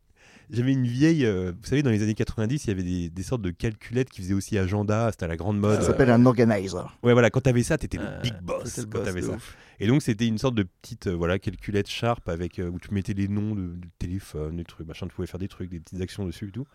[0.50, 3.22] J'avais une vieille, euh, vous savez, dans les années 90, il y avait des, des
[3.22, 5.78] sortes de calculettes qui faisaient aussi agenda, c'était à la grande mode.
[5.80, 6.96] Ça s'appelle un organizer.
[7.02, 8.78] Ouais, voilà, quand t'avais ça, t'étais Euh, le big boss.
[8.78, 9.32] le quand boss t'avais de ça.
[9.32, 9.56] ouf.
[9.78, 12.94] Et donc, c'était une sorte de petite, euh, voilà, calculette sharp avec euh, où tu
[12.94, 15.80] mettais les noms de, de téléphone, des trucs, machin, tu pouvais faire des trucs, des
[15.80, 16.66] petites actions dessus et tout.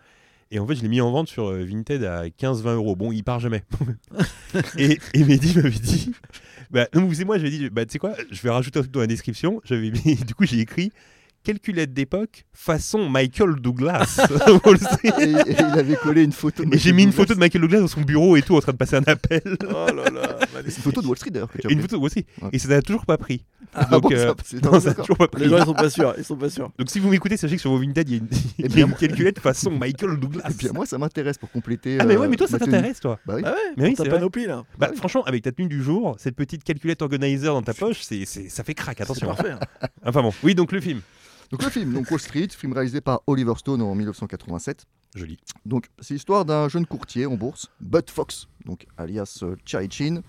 [0.50, 2.96] Et en fait, je l'ai mis en vente sur euh, Vinted à 15-20 euros.
[2.96, 3.62] Bon, il part jamais.
[4.78, 6.12] et, et Mehdi m'avait dit,
[6.70, 8.82] bah, non, vous savez, moi, j'avais dit, bah, tu sais quoi, je vais rajouter un
[8.82, 9.60] truc dans la description.
[9.64, 10.92] J'avais mis, du coup, j'ai écrit
[11.42, 14.18] calculette d'époque façon Michael Douglas.
[15.04, 16.64] Et, et il avait collé une photo.
[16.64, 17.22] de et j'ai Michael mis une Douglas.
[17.22, 19.42] photo de Michael Douglas dans son bureau et tout, en train de passer un appel.
[19.68, 21.50] Oh là là, C'est une photo de Wall Street d'ailleurs.
[21.68, 22.24] Et une photo aussi.
[22.40, 22.48] Ouais.
[22.54, 23.44] Et ça n'a toujours pas pris.
[23.74, 25.04] Ah Donc, bon, euh, ça, c'est- non, non, ça n'a d'accord.
[25.06, 25.42] toujours pas pris.
[25.42, 26.70] Les gens ils sont pas sûrs, ils sont pas sûrs.
[26.78, 28.66] Donc si vous m'écoutez, sachez que sur vos Vinted, il y a une, il y
[28.66, 30.48] a bien, une calculette façon Michael Douglas.
[30.50, 31.98] Et puis moi, ça m'intéresse pour compléter.
[32.00, 33.18] ah mais euh, ouais, mais toi ça t'intéresse toi.
[33.26, 33.42] Bah oui.
[33.44, 34.64] Ah ouais, Mais oui, c'est panoplie là.
[34.78, 38.24] Bah franchement, avec ta tenue du jour, cette petite calculette organizer dans ta poche, c'est,
[38.24, 39.26] ça fait crack, C'est attention.
[39.28, 39.50] parfait.
[39.52, 39.60] hein.
[40.04, 41.00] Enfin bon, oui donc le film.
[41.50, 44.84] Donc le film, donc Wall Street, film réalisé par Oliver Stone en 1987.
[45.14, 45.36] Joli.
[45.64, 50.22] Donc c'est l'histoire d'un jeune courtier en bourse, Bud Fox, donc alias euh, Charlie Chin,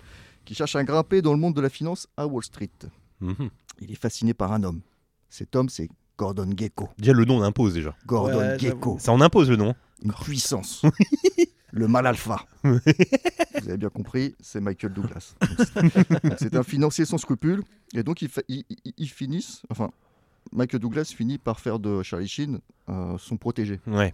[0.44, 2.70] qui cherche à grimper dans le monde de la finance à Wall Street.
[3.22, 3.50] Mhm.
[3.80, 4.82] Il est fasciné par un homme.
[5.30, 6.90] Cet homme, c'est Gordon Gekko.
[6.98, 7.96] Déjà le nom on impose déjà.
[8.06, 9.76] Gordon Ouais, Gekko, Ça en impose le nom.
[10.04, 10.84] une puissance.
[11.72, 12.46] le mal alpha.
[12.64, 12.80] Vous
[13.68, 15.36] avez bien compris, c'est Michael Douglas.
[16.38, 17.64] C'est- un financier sans scrupules.
[17.94, 18.30] Et donc, ils,
[18.98, 19.92] ils finissent, enfin,
[20.54, 23.80] Michael Douglas finit par faire de Charlie Sheen euh, son protégé.
[23.88, 24.14] Ouais.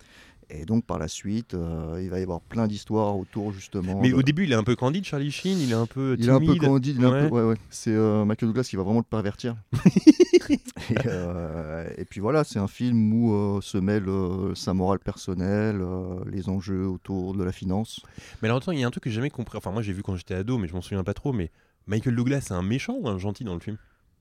[0.54, 4.02] Et donc, par la suite, euh, il va y avoir plein d'histoires autour, justement.
[4.02, 6.16] Mais de- au début il est un peu candide Charlie Sheen, il est un peu
[6.20, 6.62] il est un peu timide.
[6.62, 7.30] candide, il est un Ouais.
[7.30, 7.56] peu- ouais, ouais.
[7.70, 9.56] C'est euh, Michael Douglas qui va vraiment le pervertir.
[10.50, 10.58] et,
[11.06, 15.80] euh, et puis voilà, c'est un film où euh, se mêle euh, sa morale personnelle,
[15.82, 18.02] euh, les enjeux autour de la finance.
[18.42, 19.58] Mais alors attends, il y a un truc que j'ai jamais compris.
[19.58, 21.32] Enfin moi j'ai vu quand j'étais ado, mais je m'en souviens pas trop.
[21.32, 21.50] Mais
[21.88, 23.78] Michael Douglas c'est un méchant ou un gentil dans le film?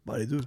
[0.07, 0.41] Bah les deux.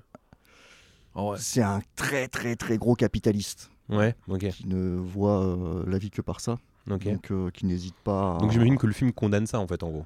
[1.37, 4.47] C'est un très très très gros capitaliste Ouais, ok.
[4.49, 8.37] qui ne voit euh, la vie que par ça, donc euh, qui n'hésite pas.
[8.37, 8.39] À...
[8.39, 10.05] Donc j'imagine que le film condamne ça en fait en gros.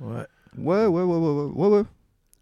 [0.00, 0.26] Ouais.
[0.56, 1.82] Ouais, ouais, ouais, ouais, ouais, ouais, ouais.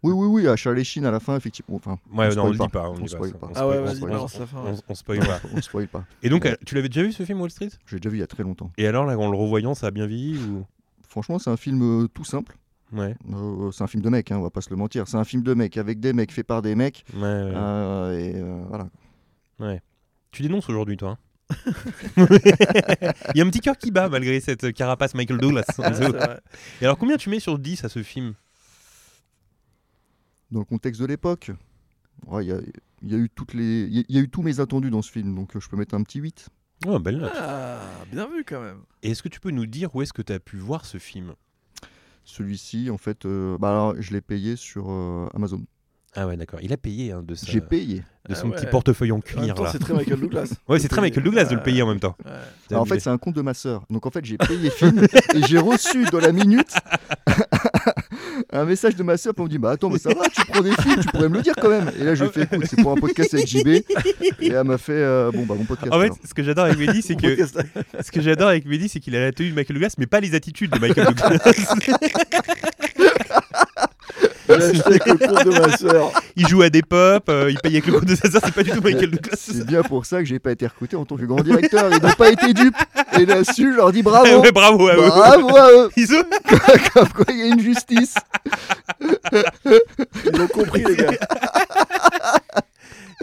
[0.03, 1.75] Oui, oui, oui, à Charlie Sheen à la fin, effectivement.
[1.75, 2.87] Enfin, Ouais, on non, on le dit pas.
[2.89, 3.47] On, On dit pas spoil pas.
[3.47, 4.63] On Ah ouais, on vas-y, balance la fin.
[4.63, 5.41] on, on spoil pas.
[5.55, 6.05] on spoil pas.
[6.21, 6.51] Et donc, Ouais.
[6.51, 7.69] euh, tu l'avais déjà vu ce film Wall Street?
[7.87, 8.71] J'ai déjà vu il y a très longtemps.
[8.77, 10.63] Et alors, là, en le revoyant, ça a bien vieilli ou?
[11.07, 12.57] Franchement, c'est un film euh, tout simple.
[12.93, 15.07] Ouais, Euh, c'est un film de mec, hein, on va pas se le mentir.
[15.07, 17.03] C'est un film de mec avec des mecs fait par des mecs.
[17.13, 17.27] ouais, ouais.
[17.27, 18.87] euh, et euh, voilà.
[19.59, 19.81] ouais.
[20.37, 21.17] Tu dénonces aujourd'hui, toi
[21.57, 22.27] hein
[23.33, 25.63] Il y a un petit cœur qui bat malgré cette carapace Michael Douglas.
[25.79, 26.39] Ouais, vrai.
[26.79, 28.35] Et alors, combien tu mets sur 10 à ce film?
[30.51, 31.49] Dans le contexte de l'époque,
[32.27, 32.59] ouais, il y, a,
[33.01, 34.59] il y a eu toutes les, il y a- il y a eu tous mes
[34.59, 36.49] attendus dans ce film, donc euh, je peux mettre un petit 8.
[36.85, 37.31] Oh, belle note.
[37.35, 37.79] Ah,
[38.11, 38.81] bien vu quand même.
[39.01, 40.99] Et est-ce que tu peux nous dire où est-ce que tu as pu voir ce
[40.99, 41.33] film?
[42.25, 45.63] Celui-ci, en fait, euh, bah alors, je l'ai payé sur euh, Amazon.
[46.15, 46.59] Ah ouais, d'accord.
[46.63, 47.97] Il a payé hein, de, sa- J'ai payé.
[47.97, 48.55] de Ah son ouais.
[48.55, 49.53] petit portefeuille en cuir.
[49.53, 49.69] temps, là.
[49.71, 50.51] c'est très Michael Douglas.
[50.67, 52.15] Ouais, c'est très Michael Douglas de le payer en même temps.
[52.25, 52.31] Ouais.
[52.71, 53.83] Alors, en fait, c'est un compte de ma sœur.
[53.89, 56.73] Donc, en fait, j'ai payé film et j'ai reçu dans la minute
[58.51, 60.61] un message de ma sœur pour me dire Bah attends, mais ça va, tu prends
[60.61, 61.91] des films, tu pourrais me le dire quand même.
[61.99, 63.67] Et là, je lui ai fait Écoute, c'est pour un podcast avec JB.
[63.67, 63.83] Et
[64.47, 65.93] elle m'a fait euh, Bon, bah, mon podcast.
[65.93, 66.17] En fait, alors.
[66.27, 69.19] ce que j'adore avec Mehdi, c'est que ce que j'adore avec Mehdi, c'est qu'il a
[69.19, 71.75] la tenue de Michael Douglas, mais pas les attitudes de Michael Douglas.
[74.59, 76.11] J'ai acheté avec le compte de ma sœur.
[76.35, 78.53] il joue à des pop, euh, il paye avec le compte de sa sœur, c'est
[78.53, 79.35] pas du tout Michael Douglas.
[79.37, 81.89] C'est bien pour ça que j'ai pas été recruté en tant que grand directeur.
[81.93, 82.75] Ils n'ont pas été dupes.
[83.19, 84.41] Et là-dessus, je leur dis Eh bravo.
[84.41, 85.07] ouais, bravo à eux.
[85.07, 85.89] Bravo à eux.
[85.97, 86.23] Ils ont-
[86.93, 88.15] Comme quoi, il y a une justice.
[89.01, 91.11] Ils ont compris, les gars.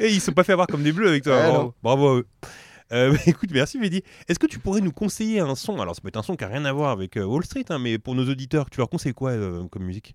[0.00, 1.36] Et ils se sont pas fait avoir comme des bleus avec toi.
[1.36, 1.74] Ouais, bravo.
[1.82, 2.26] Bravo à eux.
[2.92, 4.02] Euh, bah, écoute, merci Mehdi.
[4.28, 5.80] Est-ce que tu pourrais nous conseiller un son?
[5.80, 7.64] Alors, ça peut être un son qui a rien à voir avec euh, Wall Street,
[7.70, 10.14] hein, mais pour nos auditeurs, tu leur conseilles quoi euh, comme musique?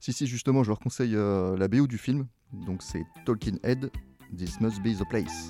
[0.00, 2.26] Si, si, justement, je leur conseille euh, la BO du film.
[2.52, 3.90] Donc, c'est Talking Head.
[4.36, 5.48] This must be the place.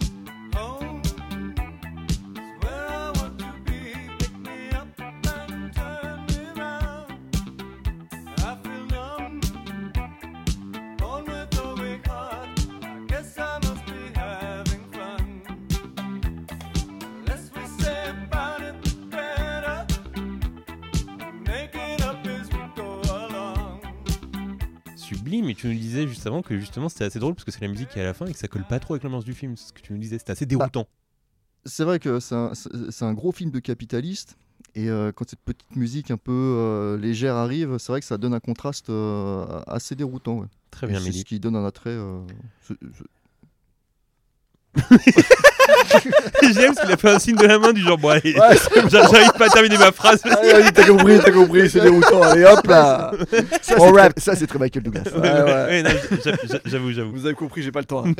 [25.32, 27.68] Et tu nous disais juste avant que justement c'était assez drôle parce que c'est la
[27.68, 29.34] musique qui est à la fin et que ça colle pas trop avec l'ambiance du
[29.34, 29.56] film.
[29.56, 30.86] C'est ce que tu nous disais, c'était assez déroutant.
[31.64, 32.34] C'est vrai que c'est
[33.04, 34.38] un, gros film de capitaliste.
[34.74, 38.16] Et euh, quand cette petite musique un peu euh, légère arrive, c'est vrai que ça
[38.18, 40.40] donne un contraste euh, assez déroutant.
[40.40, 40.46] ouais.
[40.70, 41.96] Très Et bien, C'est ce qui donne un attrait.
[46.42, 48.56] J'aime parce qu'il a fait un signe de la main du genre, bon, allez, Ouais,
[48.90, 50.20] j'a- j'arrive pas à terminer ma phrase.
[50.24, 52.22] Allez, vas-y, t'as compris, t'as compris, c'est déroutant.
[52.22, 53.12] Allez, hop là.
[53.62, 54.14] Ça, On c'est rap.
[54.14, 55.02] très- ça, c'est très Michael Douglas.
[55.14, 55.42] Ouais, ouais.
[55.68, 55.90] ouais, non,
[56.24, 57.12] j'a- j'a- j'avoue, j'avoue.
[57.12, 58.04] Vous avez compris, j'ai pas le temps.
[58.06, 58.12] hein.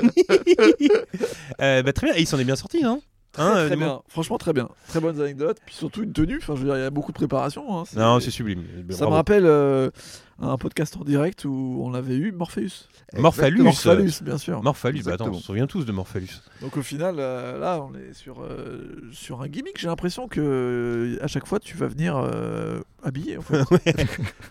[1.61, 3.01] Euh, bah, très bien, et il s'en est bien sorti, non
[3.37, 3.87] Hein, très dis-moi.
[3.87, 4.01] bien.
[4.09, 4.69] Franchement, très bien.
[4.89, 5.59] Très bonnes anecdotes.
[5.65, 6.39] Puis surtout une tenue.
[6.43, 7.79] Enfin, je veux dire, il y a beaucoup de préparation.
[7.79, 7.85] hein.
[7.89, 8.65] C'est- Non, c'est sublime.
[8.91, 9.11] Ça Bravo.
[9.13, 9.91] me rappelle euh,
[10.41, 12.87] un podcast en direct où on avait eu Morpheus.
[13.17, 13.63] Morphalus.
[13.63, 14.63] Morphalus, bien sûr.
[14.63, 16.43] Morphalus, bah attends, on se souvient tous de Morphalus.
[16.61, 19.79] Donc au final, euh, là, on est sur, euh, sur un gimmick.
[19.81, 23.37] J'ai l'impression que euh, à chaque fois, tu vas venir euh, habillé.
[23.39, 23.65] En fait.
[23.85, 23.95] tu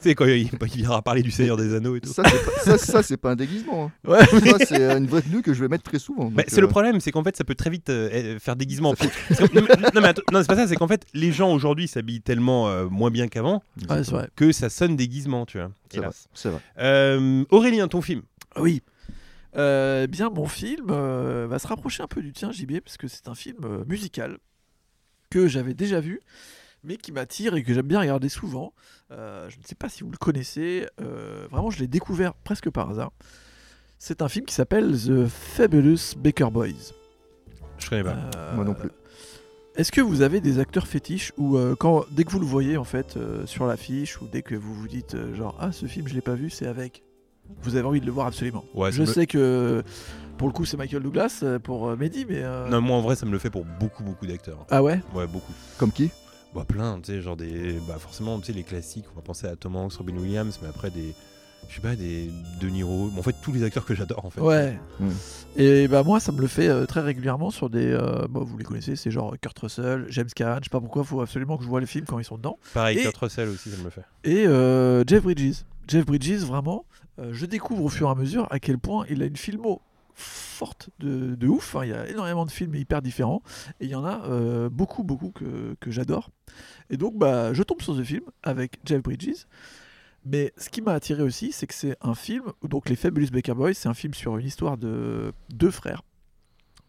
[0.02, 2.12] sais, quand il, il viendra parler du Seigneur des Anneaux et tout.
[2.12, 3.92] Ça, c'est pas, ça, ça, c'est pas un déguisement.
[4.06, 4.10] hein.
[4.12, 4.26] ouais.
[4.26, 6.26] Ça, c'est une vraie tenue que je vais mettre très souvent.
[6.26, 8.40] Bah, donc, c'est le euh, problème, c'est qu'en fait, ça peut très vite euh, eh,
[8.40, 8.94] faire déguisement.
[8.96, 11.32] Parce que- non, mais, non, mais attends, non, c'est pas ça, c'est qu'en fait, les
[11.32, 14.28] gens aujourd'hui s'habillent tellement euh, moins bien qu'avant Ouais, c'est vrai.
[14.36, 15.70] que ça sonne déguisement, tu vois.
[15.92, 16.06] C'est vrai.
[16.08, 16.28] Hélas.
[16.34, 16.62] C'est vrai.
[16.80, 18.22] Euh, Aurélien, ton film
[18.58, 18.82] Oui.
[19.56, 22.98] Euh, eh bien, mon film euh, va se rapprocher un peu du tien, JB, parce
[22.98, 24.38] que c'est un film euh, musical
[25.30, 26.22] que j'avais déjà vu,
[26.84, 28.74] mais qui m'attire et que j'aime bien regarder souvent.
[29.12, 30.88] Euh, je ne sais pas si vous le connaissez.
[31.02, 33.12] euh, vraiment, je l'ai découvert presque par hasard.
[33.98, 36.94] C'est un film qui s'appelle The Fabulous Baker Boys.
[37.80, 38.16] Je connais pas.
[38.36, 38.90] Euh, Moi non plus.
[39.78, 42.78] Est-ce que vous avez des acteurs fétiches ou euh, quand dès que vous le voyez
[42.78, 45.86] en fait euh, sur l'affiche ou dès que vous vous dites euh, genre ah ce
[45.86, 47.04] film je l'ai pas vu c'est avec
[47.62, 48.66] vous avez envie de le voir absolument.
[48.74, 49.84] Ouais, je me- sais que
[50.38, 53.16] pour le coup c'est Michael Douglas pour euh, Mehdi mais euh, Non, moi en vrai,
[53.16, 54.66] ça me le fait pour beaucoup, beaucoup d'acteurs.
[54.72, 55.00] ah ouais?
[55.14, 55.54] Ouais, beaucoup.
[55.78, 56.10] Comme qui?
[56.56, 57.74] Bah, plein, tu sais, genre des.
[57.88, 60.70] Bah, forcément, tu sais, les classiques, on va penser à Tom Hanks, Robin Williams, mais
[60.70, 61.14] après des.
[61.70, 63.12] Je sais pas, des De Niro.
[63.18, 64.42] En fait, tous les acteurs que j'adore, en fait.
[64.42, 64.80] ouais.
[65.00, 65.10] Mm.
[65.60, 68.58] Et bah moi ça me le fait euh, très régulièrement sur des euh, bah, vous
[68.60, 71.64] les connaissez c'est genre Kurt Russell, James Caan, je sais pas pourquoi faut absolument que
[71.64, 72.60] je vois les films quand ils sont dedans.
[72.76, 74.04] Pareil, Et- Kurt Russell aussi, ça me le fait.
[74.24, 75.64] Et euh, Jeff Bridges.
[75.88, 76.86] Jeff Bridges, vraiment,
[77.20, 79.82] euh, je découvre au fur et à mesure à quel point il a une filmo
[80.14, 81.76] forte de, de ouf.
[81.76, 83.42] Enfin, il y a énormément de films hyper différents.
[83.80, 86.30] Et il y en a euh, beaucoup, beaucoup que, que j'adore.
[86.90, 89.46] Et donc, bah, je tombe sur ce film avec Jeff Bridges.
[90.30, 93.54] Mais ce qui m'a attiré aussi, c'est que c'est un film, donc Les Fabulous Baker
[93.54, 96.04] Boys, c'est un film sur une histoire de deux frères,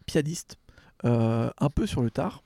[0.05, 0.57] pianistes,
[1.05, 2.43] euh, un peu sur le tard.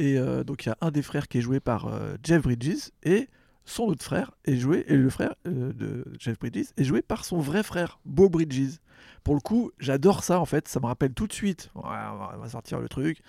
[0.00, 2.42] Et euh, donc il y a un des frères qui est joué par euh, Jeff
[2.42, 3.28] Bridges et
[3.64, 7.24] son autre frère est joué, et le frère euh, de Jeff Bridges est joué par
[7.24, 8.78] son vrai frère, Beau Bridges.
[9.22, 12.36] Pour le coup, j'adore ça en fait, ça me rappelle tout de suite, on va
[12.38, 13.22] va sortir le truc,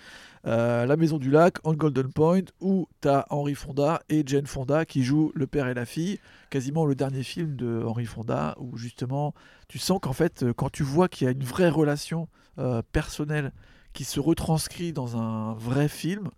[0.46, 4.84] euh, La Maison du Lac, on Golden Point, où t'as Henry Fonda et Jane Fonda
[4.84, 6.20] qui jouent le père et la fille,
[6.50, 9.34] quasiment le dernier film de Henry Fonda, où justement
[9.68, 12.28] tu sens qu'en fait, euh, quand tu vois qu'il y a une vraie relation
[12.90, 13.52] personnelle
[13.92, 16.30] qui se retranscrit dans un vrai film,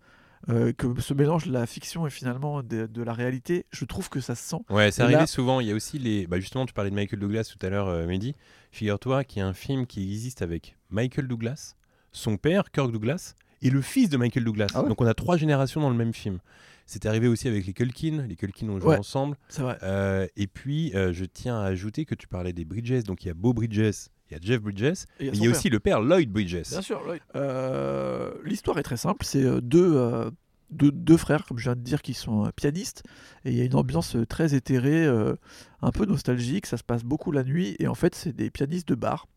[0.47, 4.09] euh, que ce mélange de la fiction et finalement de, de la réalité, je trouve
[4.09, 4.61] que ça se sent.
[4.69, 5.59] Ouais, c'est arrivé là- souvent.
[5.59, 6.27] Il y a aussi les.
[6.27, 8.35] Bah, justement, tu parlais de Michael Douglas tout à l'heure, euh, Mehdi.
[8.71, 11.75] Figure-toi qu'il y a un film qui existe avec Michael Douglas,
[12.11, 14.67] son père, Kirk Douglas, et le fils de Michael Douglas.
[14.73, 16.39] Ah ouais Donc on a trois générations dans le même film.
[16.85, 18.25] C'est arrivé aussi avec les Culkin.
[18.27, 18.97] Les Culkin ont joué Ouais.
[18.97, 19.37] ensemble.
[19.49, 19.77] C'est vrai.
[19.83, 23.03] Euh, et puis, euh, je tiens à ajouter que tu parlais des Bridges.
[23.03, 25.43] Donc il y a Beau Bridges, il y a Jeff Bridges, Et mais son il
[25.43, 26.69] y a aussi le père Lloyd Bridges.
[26.69, 27.21] Bien sûr, Lloyd.
[27.35, 29.25] Euh, L'histoire est très simple.
[29.25, 30.29] C'est euh, deux, euh,
[30.69, 33.03] deux, deux frères, comme je viens de dire, qui sont pianistes.
[33.45, 35.35] Et il y a une ambiance très éthérée, euh,
[35.81, 36.67] un peu nostalgique.
[36.67, 37.75] Ça se passe beaucoup la nuit.
[37.79, 39.27] Et en fait, c'est des pianistes de bar.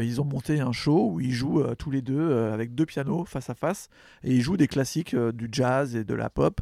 [0.00, 3.50] Ils ont monté un show où ils jouent tous les deux avec deux pianos face
[3.50, 3.88] à face.
[4.22, 6.60] Et ils jouent des classiques du jazz et de la pop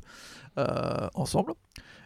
[0.57, 1.53] ensemble.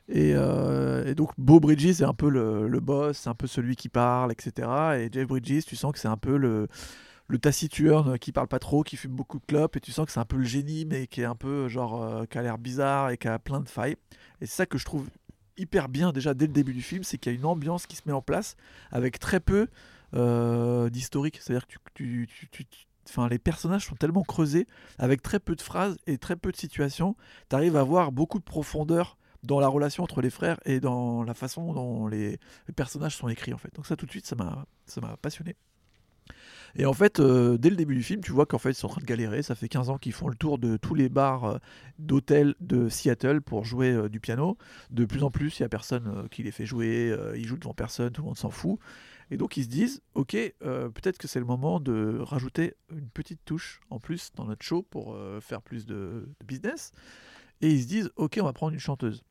[0.09, 3.77] Et, euh, et donc, Beau Bridges est un peu le, boss, c'est un peu celui
[3.77, 4.69] qui parle, etc.
[4.99, 6.69] Et Jeff Bridges, tu sens que c'est un peu le,
[7.41, 10.21] taciturne qui parle pas trop, qui fume beaucoup de clopes, et tu sens que c'est
[10.21, 13.11] un peu le génie, mais qui est un peu genre euh, qui a l'air bizarre
[13.11, 13.97] et qui a plein de failles.
[14.43, 15.09] Et c'est ça que je trouve
[15.57, 17.97] hyper bien déjà dès le début du film, c'est qu'il y a une ambiance qui
[17.97, 18.57] se met en place
[18.91, 19.69] avec très peu
[20.15, 21.39] euh, d'historique.
[21.41, 22.05] C'est-à-dire que
[23.31, 24.67] les personnages sont tellement creusés
[24.99, 27.17] avec très peu de phrases et très peu de situations.
[27.49, 31.23] Tu arrives à voir beaucoup de profondeur dans la relation entre les frères et dans
[31.23, 32.39] la façon dont les,
[32.77, 33.75] personnages sont écrits en fait.
[33.75, 35.57] Donc ça tout de suite ça m'a passionné.
[36.75, 38.87] Et en fait, euh, dès le début du film, tu vois qu'en fait, ils sont
[38.87, 39.43] en train de galérer.
[39.43, 41.59] Ça fait 15 ans qu'ils font le tour de tous les bars euh,
[41.99, 44.57] d'hôtels de Seattle pour jouer euh, du piano.
[44.91, 47.15] De plus en plus, il n'y a personne qui les fait jouer.
[47.37, 48.79] ils jouent devant personne, tout le monde s'en fout.
[49.31, 53.41] Et donc, ils se disent, OK, peut-être que c'est le moment de rajouter une petite
[53.45, 56.93] touche en plus dans notre show pour faire plus de business.
[57.63, 59.23] Et ils se disent, OK, on va prendre une chanteuse.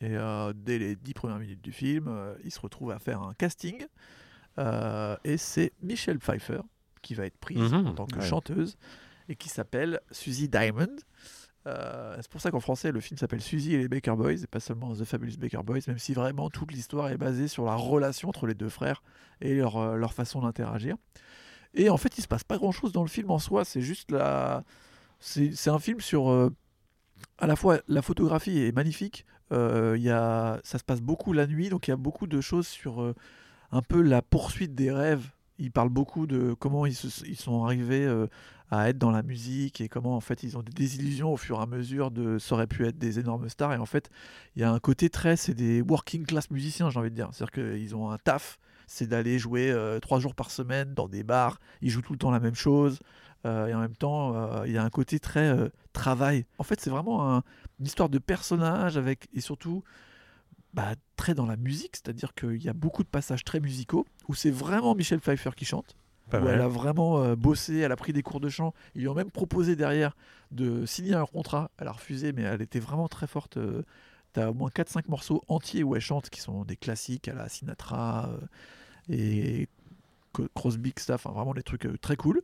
[0.00, 3.20] Et euh, dès les 10 premières minutes du film, euh, ils se retrouvent à faire
[3.22, 3.86] un casting.
[4.58, 6.60] Euh, et c'est Michelle Pfeiffer
[7.02, 7.86] qui va être prise Mhm.
[7.88, 8.26] en tant que Ouais.
[8.26, 8.76] chanteuse
[9.28, 10.96] et qui s'appelle Suzy Diamond.
[11.66, 14.58] C'est pour ça qu'en français le film s'appelle Suzy et les Baker Boys et pas
[14.60, 18.28] seulement The Fabulous Baker Boys, même si vraiment toute l'histoire est basée sur la relation
[18.28, 19.02] entre les deux frères
[19.40, 20.96] et leur, leur façon d'interagir.
[21.74, 23.82] Et en fait, il se passe pas grand chose dans le film en soi, c'est
[23.82, 24.64] juste la.
[25.20, 26.28] C'est un film sur.
[27.38, 31.46] à la fois, la photographie est magnifique, euh, y a, ça se passe beaucoup la
[31.46, 33.14] nuit, donc il y a beaucoup de choses sur euh,
[33.72, 35.28] un peu la poursuite des rêves.
[35.58, 38.26] Il parle beaucoup de comment ils, se- ils sont arrivés euh,
[38.70, 41.58] à être dans la musique et comment en fait ils ont des désillusions au fur
[41.58, 43.74] et à mesure de ça aurait pu être des énormes stars.
[43.74, 44.10] Et en fait
[44.56, 47.28] il y a un côté très c'est des working class musiciens j'ai envie de dire.
[47.32, 50.94] C'est à dire qu'ils ont un taf c'est d'aller jouer euh, trois jours par semaine
[50.94, 51.60] dans des bars.
[51.82, 53.00] Ils jouent tout le temps la même chose
[53.46, 56.62] euh, et en même temps euh, il y a un côté très euh, travail en
[56.64, 57.42] fait c'est vraiment un-
[57.78, 59.82] une histoire de personnage avec et surtout
[60.74, 63.60] bah, très dans la musique c'est à dire qu'il y a beaucoup de passages très
[63.60, 65.96] musicaux où c'est vraiment Michel Pfeiffer qui chante
[66.38, 68.72] où elle a vraiment euh, bossé, elle a pris des cours de chant.
[68.94, 70.16] Ils lui ont même proposé derrière
[70.52, 71.72] de signer un contrat.
[71.76, 73.56] Elle a refusé, mais elle était vraiment très forte.
[73.56, 73.82] euh,
[74.32, 77.48] T'as au moins 4-5 morceaux entiers où elle chante qui sont des classiques à la
[77.48, 78.38] Sinatra euh,
[79.08, 79.68] et
[80.54, 82.40] Crosby, ça, enfin vraiment des trucs euh, très cool.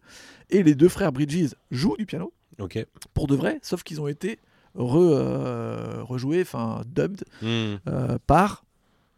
[0.51, 2.85] Et les deux frères Bridges jouent du piano Ok.
[3.15, 4.39] pour de vrai, sauf qu'ils ont été
[4.75, 7.77] re, euh, rejoués, enfin dubbed Hmm.
[7.89, 8.65] euh, par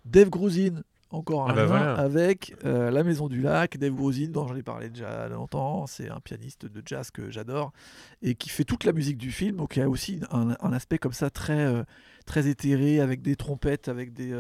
[0.05, 0.83] Dave Grusin.
[1.11, 1.95] Encore un Ah bah lien voilà.
[1.95, 5.87] avec euh, La Maison du Lac, Dave Grusin, dont j'en ai parlé déjà longtemps.
[5.87, 7.73] C'est un pianiste de jazz que j'adore
[8.21, 9.57] et qui fait toute la musique du film.
[9.57, 11.83] Donc il y a aussi un, un aspect comme ça très, euh,
[12.27, 14.33] très éthéré avec des trompettes, avec des,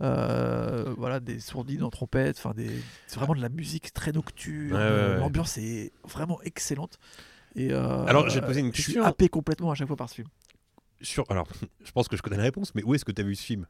[0.00, 2.36] euh, voilà, des sourdines en trompette.
[2.38, 2.70] Enfin, des...
[3.08, 4.72] C'est vraiment de la musique très nocturne.
[4.72, 5.16] Ouais, ouais, ouais.
[5.18, 6.98] L'ambiance est vraiment excellente.
[7.56, 9.02] Et, Alors, je vais te poser une Je suis question.
[9.04, 10.28] happé complètement à chaque fois par ce film.
[11.02, 11.24] Sur...
[11.30, 11.46] Alors,
[11.84, 13.42] je pense que je connais la réponse, mais où est-ce que tu as vu ce
[13.44, 13.66] film?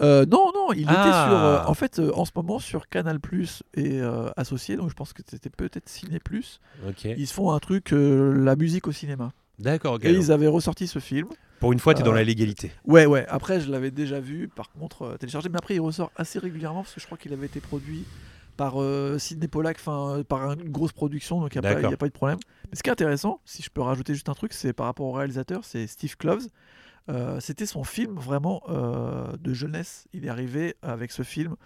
[0.00, 1.26] Euh, non, non, il était Ah.
[1.28, 1.36] sur.
[1.38, 4.00] euh, en fait, euh, en ce moment, sur Canal Plus et
[4.36, 6.60] associé, donc je pense que c'était peut-être Ciné Plus.
[7.04, 9.32] Ils se font un truc, la musique au cinéma.
[9.58, 10.04] D'accord, ok.
[10.04, 11.28] Et ils avaient ressorti ce film.
[11.60, 12.72] Pour une fois, tu es dans la légalité.
[12.84, 13.24] Ouais, ouais.
[13.28, 15.48] Après, je l'avais déjà vu, par contre, téléchargé.
[15.48, 18.04] Mais après, il ressort assez régulièrement parce que je crois qu'il avait été produit
[18.62, 21.80] par euh, Sidney Pollack, enfin, euh, par une grosse production, donc il n'y a, pas-
[21.88, 22.38] a eu de problème.
[22.70, 25.06] Mais ce qui est intéressant, si je peux rajouter juste un truc, c'est par rapport
[25.06, 26.46] au réalisateur, c'est Steve Kloves.
[27.08, 30.06] Euh, C'était son film vraiment euh, de jeunesse.
[30.12, 31.56] Il est arrivé avec ce film.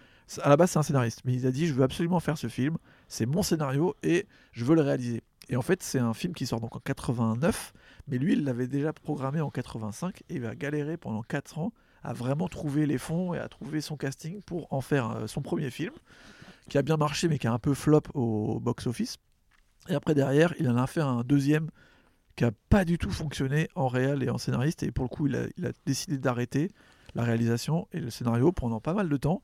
[0.43, 2.47] À la base, c'est un scénariste, mais il a dit Je veux absolument faire ce
[2.49, 2.79] film.
[3.09, 5.23] C'est mon scénario et je veux le réaliser.
[5.51, 7.75] Et en fait, c'est un film qui sort donc en 89,
[8.09, 11.73] mais lui, il l'avait déjà programmé en 85 et il va galérer pendant 4 ans
[12.03, 15.71] à vraiment trouver les fonds et à trouver son casting pour en faire son premier
[15.71, 15.93] film,
[16.69, 19.17] qui a bien marché mais qui a un peu flop au box-office.
[19.89, 21.71] Et après, derrière, il en a fait un deuxième
[22.35, 24.83] qui a pas du tout fonctionné en réel et en scénariste.
[24.83, 26.73] Et pour le coup, il a, il a décidé d'arrêter
[27.15, 29.43] la réalisation et le scénario pendant pas mal de temps.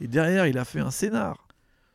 [0.00, 1.46] Et derrière, il a fait un scénar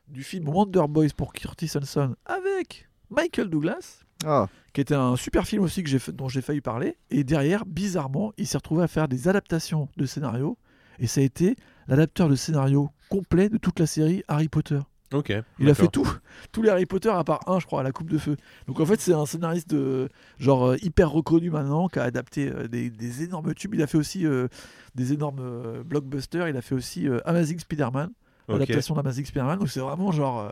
[0.08, 5.46] du film Wonder Boys pour Curtis Hanson avec Michael Douglas, Ah, qui était un super
[5.46, 6.98] film aussi que fait- dont j'ai failli parler.
[7.12, 10.58] Et derrière, bizarrement, il s'est retrouvé à faire des adaptations de scénarios.
[11.00, 11.56] Et ça a été
[11.88, 14.80] l'adapteur de scénario complet de toute la série Harry Potter.
[15.12, 15.34] Ok.
[15.58, 16.08] Il a fait tout,
[16.52, 18.38] tous les Harry Potter à part un, je crois, à la Coupe de Feu.
[18.68, 22.50] Donc en fait, c'est un scénariste de, genre euh, hyper reconnu maintenant, qui a adapté
[22.52, 23.74] euh, des, des énormes tubes.
[23.74, 24.48] Il a fait aussi euh,
[24.94, 26.48] des énormes euh, blockbusters.
[26.48, 28.12] Il a fait aussi euh, Amazing Spider-Man,
[28.48, 28.56] Ok.
[28.58, 29.58] adaptation d'Amazing Spider-Man.
[29.58, 30.52] Donc c'est vraiment genre euh,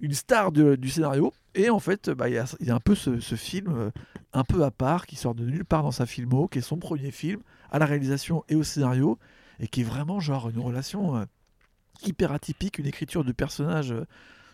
[0.00, 1.34] une star de- du scénario.
[1.54, 3.66] Et en fait, bah, il y, a, il y a un peu ce, ce film
[3.76, 3.90] euh,
[4.32, 6.78] un peu à part qui sort de nulle part dans sa filmo, qui est son
[6.78, 9.18] premier film à la réalisation et au scénario,
[9.58, 11.24] et qui est vraiment genre une relation euh,
[12.06, 14.06] hyper atypique, une écriture de personnage euh,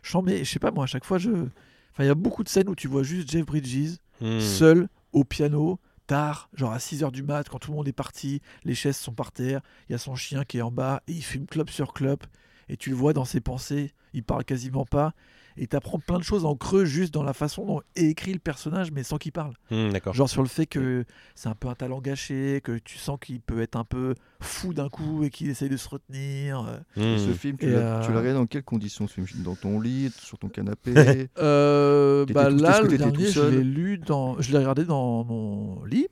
[0.03, 0.45] chambé.
[0.45, 1.31] Je sais pas, moi, à chaque fois, je.
[1.31, 4.41] Enfin, il y a beaucoup de scènes où tu vois juste Jeff Bridges Hmm.
[4.41, 8.41] seul au piano, tard, genre à 6h du mat, quand tout le monde est parti,
[8.65, 11.13] les chaises sont par terre, il y a son chien qui est en bas, et
[11.13, 12.25] il fume clope sur clope,
[12.71, 15.13] et tu le vois dans ses pensées, il parle quasiment pas,
[15.57, 18.39] et t'apprends plein de choses en creux juste dans la façon dont est écrit le
[18.39, 19.55] personnage, mais sans qu'il parle.
[19.71, 20.15] D'accord.
[20.15, 23.41] Genre sur le fait que c'est un peu un talent gâché, que tu sens qu'il
[23.41, 26.61] peut être un peu fou d'un coup et qu'il essaye de se retenir.
[26.97, 27.17] euh.
[27.17, 27.19] Hmm.
[27.19, 29.43] ce film, tu l'as euh, regardé dans quelles conditions ce film?
[29.43, 30.93] Dans ton lit, sur ton canapé?
[31.39, 35.85] Euh, bah tout- là, le dernier, je l'ai lu dans, je l'ai regardé dans mon
[35.85, 36.07] lit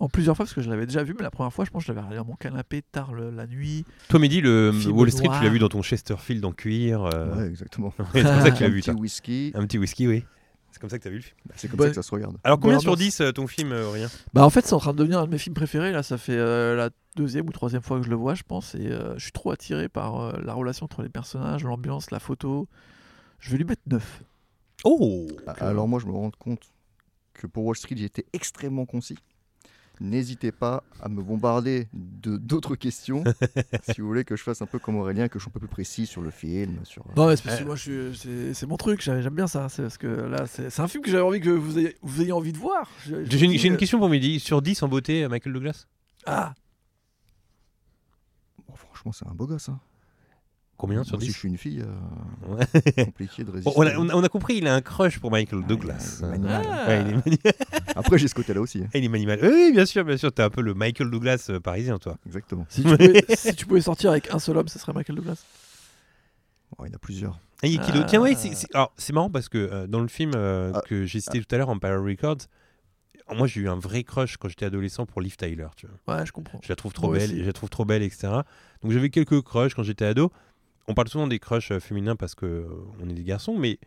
[0.00, 1.82] en plusieurs fois parce que je l'avais déjà vu, mais la première fois, je pense
[1.82, 3.84] que je l'avais regardé dans mon canapé tard le- la nuit.
[4.08, 7.04] Toi, Mehdi, le Wall Street, tu l'as vu dans ton Chesterfield en cuir.
[7.04, 7.92] euh, Ouais, exactement.
[8.14, 9.00] c'est comme ça que tu l'as Un vu, petit toi.
[9.00, 10.24] whisky, Un petit whisky, oui.
[10.70, 11.36] C'est comme ça que tu as vu le film.
[11.46, 12.36] bah, c'est comme ça que ça se regarde.
[12.44, 13.08] Alors, combien sur ambiance.
[13.16, 15.24] 10 euh, ton film, euh, Rien Bah en fait, c'est en train de devenir un
[15.26, 15.90] de mes films préférés.
[15.92, 18.74] Là, ça fait euh, la deuxième ou troisième fois que je le vois, je pense,
[18.74, 22.20] et euh, je suis trop attiré par euh, la relation entre les personnages, l'ambiance, la
[22.20, 22.68] photo.
[23.40, 24.22] Je vais lui mettre 9.
[24.84, 26.60] Oh Ah, Alors moi, je me rends compte
[27.32, 29.16] que pour Wall Street, j'ai été extrêmement concis.
[30.00, 33.24] N'hésitez pas à me bombarder de d'autres questions
[33.90, 35.60] si vous voulez que je fasse un peu comme Aurélien, que je sois un peu
[35.60, 36.78] plus précis sur le film.
[36.84, 37.04] Sur...
[37.16, 37.66] Non, mais c'est parce que Euh.
[37.66, 39.00] moi, je suis- c'est c'est mon truc.
[39.02, 39.68] J'aime bien ça.
[39.68, 42.32] C'est parce que là, c'est un film que j'avais envie que vous ayez, vous ayez
[42.32, 42.88] envie de voir.
[43.06, 44.38] J'ai une, euh, question pour Mehdi.
[44.40, 45.86] Sur 10 en beauté, euh, Michael Douglas?
[46.26, 46.54] Ah,
[48.68, 49.68] Bon, franchement, c'est un beau gosse.
[49.68, 49.80] Hein.
[50.78, 53.04] Combien sur Moi, si 10 je suis une fille, euh, Ouais.
[53.04, 53.72] compliqué de Bon, résister.
[53.76, 56.20] on, a, on a- on a compris, il a un crush pour Michael Ah, Douglas.
[56.22, 56.26] il.
[56.44, 57.38] Ouais, il est mani-
[57.96, 58.82] Après, j'ai ce côté-là aussi.
[58.84, 58.88] hein.
[58.94, 59.40] il est manimal.
[59.42, 60.32] Oui, bien sûr, bien sûr.
[60.32, 62.16] T'es un peu le Michael Douglas euh, parisien, toi.
[62.26, 62.64] Exactement.
[62.68, 65.44] si tu, pouvais, si tu pouvais sortir avec un seul homme, ce serait Michael Douglas.
[66.78, 67.40] Oh, il y en a plusieurs.
[67.62, 68.00] Ah, il y a Kilo.
[68.02, 68.04] Ah.
[68.04, 70.82] Tiens, ouais, c'est- c'est alors, c'est marrant parce que euh, dans le film euh, Ah.
[70.86, 72.46] que j'ai cité tout à l'heure, Empire Records,
[73.34, 75.66] moi j'ai eu un vrai crush quand j'étais adolescent pour Liv Tyler.
[75.76, 76.16] Tu vois.
[76.18, 76.60] Ouais, je comprends.
[76.62, 78.28] Je la trouve trop Moi belle, je la trouve trop belle, etc.
[78.82, 80.30] Donc j'avais quelques crushs quand j'étais ado.
[80.88, 82.66] On parle souvent des crushs euh, féminins parce que euh,
[83.02, 83.78] on est des garçons, mais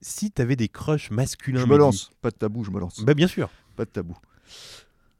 [0.00, 2.10] si t'avais des crushs masculins, Je me lance.
[2.22, 3.04] Pas de tabou, je me lance.
[3.04, 3.50] Bah bien sûr.
[3.76, 4.16] Pas de tabou.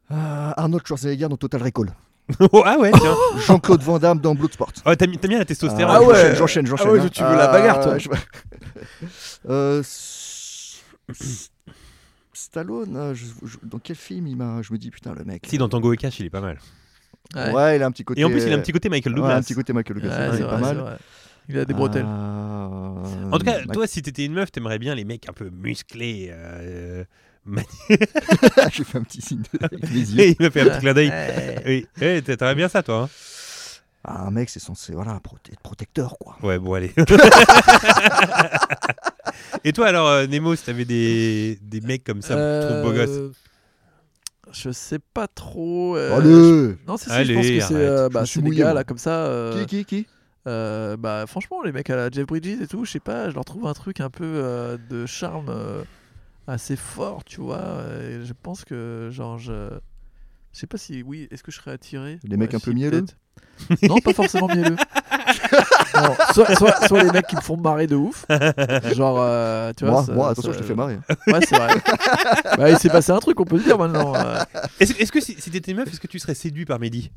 [0.09, 1.93] Ah, Arnold Schwarzenegger dans Total Recall.
[2.53, 3.17] Oh, ah ouais, tiens.
[3.47, 4.73] Jean-Claude Van Damme dans Bloodsport.
[4.87, 5.95] Oh, t'as mis- t'as bien la testostérone.
[5.97, 6.35] Ah ouais.
[6.37, 6.87] J'enchaîne, j'enchaîne.
[6.89, 7.09] Ah ouais, hein.
[7.13, 7.99] tu veux la bagarre, toi.
[7.99, 8.09] je-
[9.49, 11.51] Euh, S- S-
[12.33, 14.63] Stallone, euh, je- je- dans quel film il m'a.
[14.63, 15.45] Je me dis, putain, le mec.
[15.47, 16.59] Si, dans Tango et Cash, il est pas mal.
[17.35, 17.53] Ouais.
[17.53, 18.21] Ouais, il a un petit côté.
[18.21, 19.37] Et en plus, il a un petit côté Michael Ouais, Douglas.
[19.37, 20.33] un petit côté Michael Ouais, Douglas.
[20.37, 20.99] c'est pas vrai, mal.
[21.49, 22.05] Il a des bretelles.
[22.07, 23.01] Ah,
[23.33, 25.51] En tout cas, Mac- toi, si t'étais une meuf, t'aimerais bien les mecs un peu
[25.51, 26.29] musclés.
[26.33, 27.05] euh,
[28.73, 29.83] J'ai fait un petit signe de- avec
[30.15, 30.25] yeux.
[30.29, 31.09] il m'a fait un petit clin d'œil.
[31.09, 31.63] Ouais.
[31.67, 33.03] Oui, ouais, t'aimerais bien ça, toi.
[33.05, 33.09] hein
[34.05, 35.13] Ah, un mec, c'est censé voilà,
[35.53, 36.37] être protecteur, quoi.
[36.43, 36.93] Ouais, bon, allez.
[39.65, 42.35] Et toi, alors, euh, Nemo, si t'avais des, des mecs comme ça,
[42.67, 43.09] trouves beau gosse?
[43.11, 43.33] Euh,
[44.53, 45.97] Je sais pas trop.
[45.97, 48.75] euh, Allez Non, si, Allez, je pense que c'est euh, Je bah, c'est mouillé, gars
[48.75, 49.27] là comme ça.
[49.27, 50.07] euh, Qui, qui, qui?
[50.47, 53.35] euh, bah, franchement, les mecs à la Jeff Bridges et tout, je sais pas, je
[53.35, 55.85] leur trouve un truc un peu euh, de charme euh,
[56.47, 57.85] assez fort, tu vois.
[58.03, 59.71] Et je pense que, genre, je.
[60.53, 62.19] Je sais pas si, oui, est-ce que je serais attiré?
[62.25, 63.05] Des mecs un si, peu mielleux.
[63.89, 64.75] Non, pas forcément mielleux.
[66.03, 68.25] Non, soit, soit, soit les mecs qui me font marrer de ouf.
[68.95, 69.93] Genre, euh, tu vois.
[69.95, 70.99] Moi, ça- moi, attention, ça- je te fais marrer.
[71.27, 71.69] Ouais, c'est vrai.
[72.57, 74.15] bah, il s'est passé un truc, on peut le dire maintenant.
[74.15, 74.39] euh.
[74.81, 77.11] Est-ce que si, si t'étais une meuf, est-ce que tu serais séduit par Mehdi?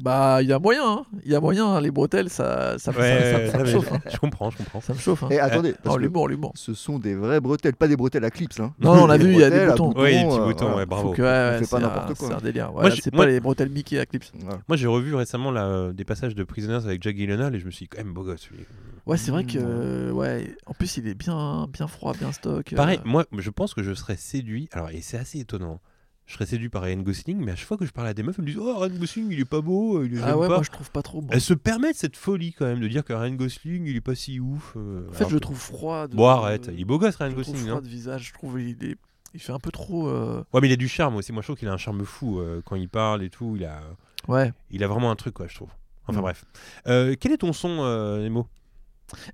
[0.00, 1.04] Bah, il y a moyen, hein.
[1.24, 1.80] il y a moyen, hein.
[1.80, 3.92] les bretelles, ça, ça, ça- ça- ça me chauffe.
[3.92, 3.98] hein.
[4.10, 4.80] je comprends, je comprends.
[4.80, 5.24] Ça me chauffe.
[5.24, 5.28] hein.
[5.30, 6.52] Et attendez, parce Oh, que l'humour, l'humour.
[6.54, 8.58] ce sont des vraies bretelles, pas des bretelles à clips.
[8.60, 8.72] Hein.
[8.80, 9.92] Non, non, on a vu, il y a des boutons.
[9.96, 11.08] Oui, des petits euh, boutons, ouais, bravo.
[11.08, 12.28] Faut que, ouais, ouais, c'est n'importe un- quoi.
[12.28, 12.66] C'est un délire.
[12.72, 14.24] Moi, Voilà, je- c'est moi- pas les bretelles Mickey à clips.
[14.68, 17.66] Moi, j'ai revu récemment là, euh, des passages de Prisoners avec Jack Gyllenhaal et je
[17.66, 18.48] me suis dit, quand même beau gosse.
[18.50, 18.58] lui.
[19.06, 19.58] Ouais, c'est vrai que.
[19.58, 22.72] euh, Ouais, en plus, il est bien, bien froid, bien stock.
[22.72, 22.76] euh.
[22.76, 24.68] Pareil, moi, je pense que je serais séduit.
[24.72, 25.80] Alors, et c'est assez étonnant.
[26.28, 28.22] Je serais séduit par Ryan Gosling, mais à chaque fois que je parle à des
[28.22, 30.46] meufs, elles me disent Oh, Ryan Gosling, il est pas beau, il est Ah ouais,
[30.46, 30.56] pas.
[30.56, 31.28] moi je trouve pas trop bon.
[31.32, 34.14] Elles se permettent cette folie quand même de dire que Ryan Gosling, il est pas
[34.14, 34.74] si ouf.
[34.76, 36.06] euh, En fait, je le trouve froid.
[36.06, 36.14] De...
[36.14, 37.56] Bon, arrête, il est beau gosse, Ryan je Gosling.
[37.56, 37.80] froid Hein.
[37.80, 38.96] de visage, je trouve il est.
[39.34, 40.06] Il fait un peu trop.
[40.08, 41.32] euh, Ouais, mais il a du charme aussi.
[41.32, 43.54] Moi, je trouve qu'il a un charme fou euh, quand il parle et tout.
[43.56, 43.80] Il a,
[44.26, 44.52] Ouais.
[44.70, 45.70] il a vraiment un truc, quoi, je trouve.
[46.06, 46.22] Enfin, Mm.
[46.22, 46.44] bref.
[46.84, 48.46] Quel est ton son, Nemo?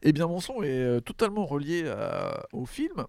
[0.03, 3.05] Eh bien, mon son est totalement relié à- au film.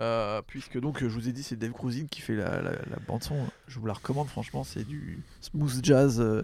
[0.00, 2.72] Euh, puisque donc je vous ai dit c'est Dave Cruzin qui fait la,
[3.06, 3.36] bande son
[3.68, 6.42] je vous la recommande franchement c'est du smooth jazz euh,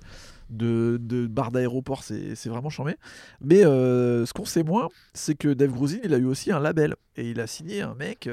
[0.50, 2.96] de, de bar d'aéroport c'est vraiment charmé
[3.40, 6.60] mais euh, ce qu'on sait moins c'est que Dave Cruzin il a eu aussi un
[6.60, 6.96] label.
[7.18, 8.28] Et il a signé un mec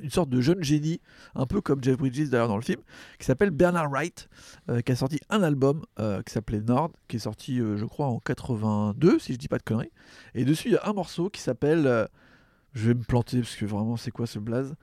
[0.00, 1.02] une sorte de jeune génie
[1.34, 2.80] un peu comme Jeff Bridges d'ailleurs dans le film
[3.18, 4.30] qui s'appelle Bernard Wright
[4.86, 5.84] qui a sorti un album
[6.24, 9.64] qui s'appelait Nord qui est sorti je crois en 82 si je dis pas de
[9.64, 9.92] conneries.
[10.34, 12.08] Et dessus, il y a un morceau qui s'appelle.
[12.76, 14.74] Je vais me planter parce que vraiment, c'est quoi ce blaze?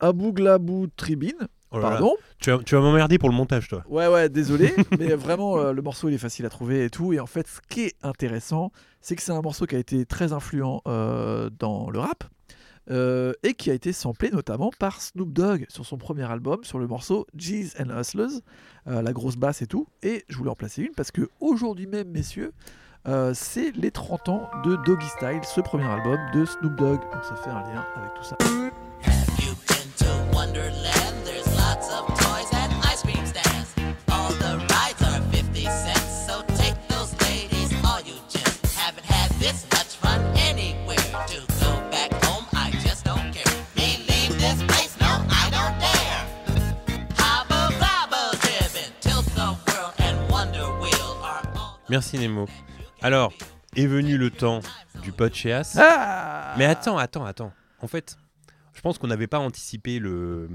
[0.00, 1.36] Abu Glabou Tribine.
[1.70, 1.90] Oh là là.
[1.90, 2.14] Pardon?
[2.38, 3.84] Tu vas, tu vas m'emmerder pour le montage, toi.
[3.88, 4.74] Ouais, ouais, désolé.
[4.98, 7.12] mais vraiment, euh, le morceau, il est facile à trouver et tout.
[7.12, 8.72] Et en fait, ce qui est intéressant,
[9.02, 12.24] c'est que c'est un morceau qui a été très influent euh, dans le rap.
[12.90, 16.78] euh, et qui a été samplé notamment par Snoop Dogg sur son premier album, sur
[16.80, 18.40] le morceau G's and Hustlers,
[18.86, 19.86] la grosse basse et tout.
[20.02, 22.52] Et je voulais en placer une parce que aujourd'hui même, messieurs,
[23.08, 27.00] euh, c'est les 30 ans de Doggy Style, ce premier album de Snoop Dogg.
[27.12, 28.36] Donc ça fait un lien avec tout ça.
[29.04, 31.24] Have you been to Wonderland?
[31.24, 33.74] There's lots of toys and ice cream stands.
[34.08, 39.30] All the rides are 50 cents, so take those ladies, all you just haven't had
[39.40, 40.96] this much fun anywhere.
[41.28, 43.52] To go back home, I just don't care.
[43.76, 46.22] Me leave this place, no, I don't dare.
[47.18, 51.80] Hobble bobble driven, tilt the world and Wonder Wheel are all.
[51.88, 52.46] Merci, Nemo.
[53.02, 53.32] Alors,
[53.76, 54.60] est venu le temps
[55.02, 55.76] du podcast.
[55.80, 57.52] Ah Mais attends, attends, attends.
[57.80, 58.16] En fait,
[58.74, 60.48] je pense qu'on n'avait pas anticipé le,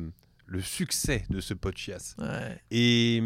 [0.45, 2.15] le succès de ce podcast.
[2.19, 2.61] Ouais.
[2.71, 3.21] Et,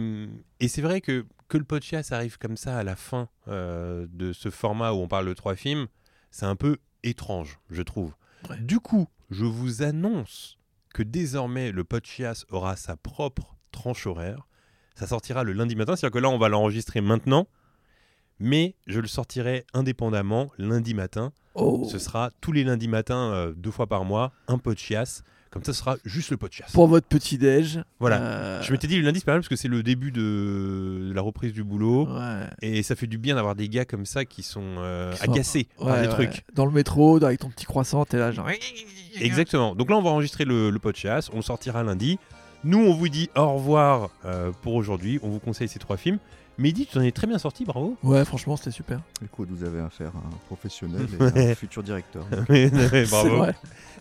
[0.59, 4.33] et c'est vrai que, que le podcast arrive comme ça à la fin euh, de
[4.33, 5.87] ce format où on parle de trois films,
[6.31, 8.13] c'est un peu étrange, je trouve.
[8.49, 8.57] Ouais.
[8.57, 10.57] Du coup, je vous annonce
[10.93, 14.47] que désormais le podcast aura sa propre tranche horaire.
[14.95, 17.47] Ça sortira le lundi matin, c'est-à-dire que là, on va l'enregistrer maintenant,
[18.41, 21.31] mais je le sortirai indépendamment lundi matin.
[21.55, 21.87] Oh.
[21.89, 25.23] Ce sera tous les lundis matins, euh, deux fois par mois, un podcast.
[25.51, 26.73] Comme ça, ce sera juste le podcast.
[26.73, 27.81] Pour votre petit déj.
[27.99, 28.21] Voilà.
[28.21, 31.07] euh, Je m'étais dit le lundi c'est pas mal parce que c'est le début de
[31.09, 32.45] de la reprise du boulot Ouais.
[32.61, 35.31] et ça fait du bien d'avoir des gars comme ça qui sont euh, Qui sont-
[35.33, 36.13] agacés par des ouais.
[36.13, 36.45] trucs.
[36.55, 38.47] Dans le métro, avec ton petit croissant, t'es là genre.
[39.19, 39.75] Exactement.
[39.75, 42.17] Donc là on va enregistrer le, le podcast, on le sortira lundi.
[42.63, 44.09] Nous on vous dit au revoir
[44.61, 46.19] pour aujourd'hui, on vous conseille ces trois films.
[46.61, 47.97] Mehdi, tu t'en es très bien sorti, bravo.
[48.03, 48.99] Ouais, franchement, c'était super.
[49.25, 52.23] Écoute, vous avez affaire à un professionnel et un futur directeur.
[53.09, 53.37] Bravo.
[53.37, 53.55] vrai.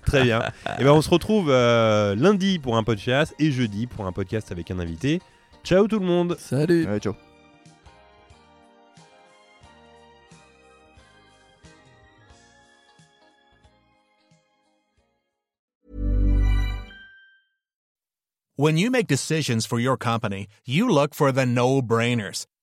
[0.04, 0.42] Très bien.
[0.78, 4.52] Et ben on se retrouve euh, lundi pour un podcast et jeudi pour un podcast
[4.52, 5.22] avec un invité.
[5.64, 6.36] Ciao tout le monde.
[6.38, 6.86] Salut.
[6.86, 7.14] Allez, ciao.
[18.56, 22.44] When you make decisions for your company, you look for the no brainers.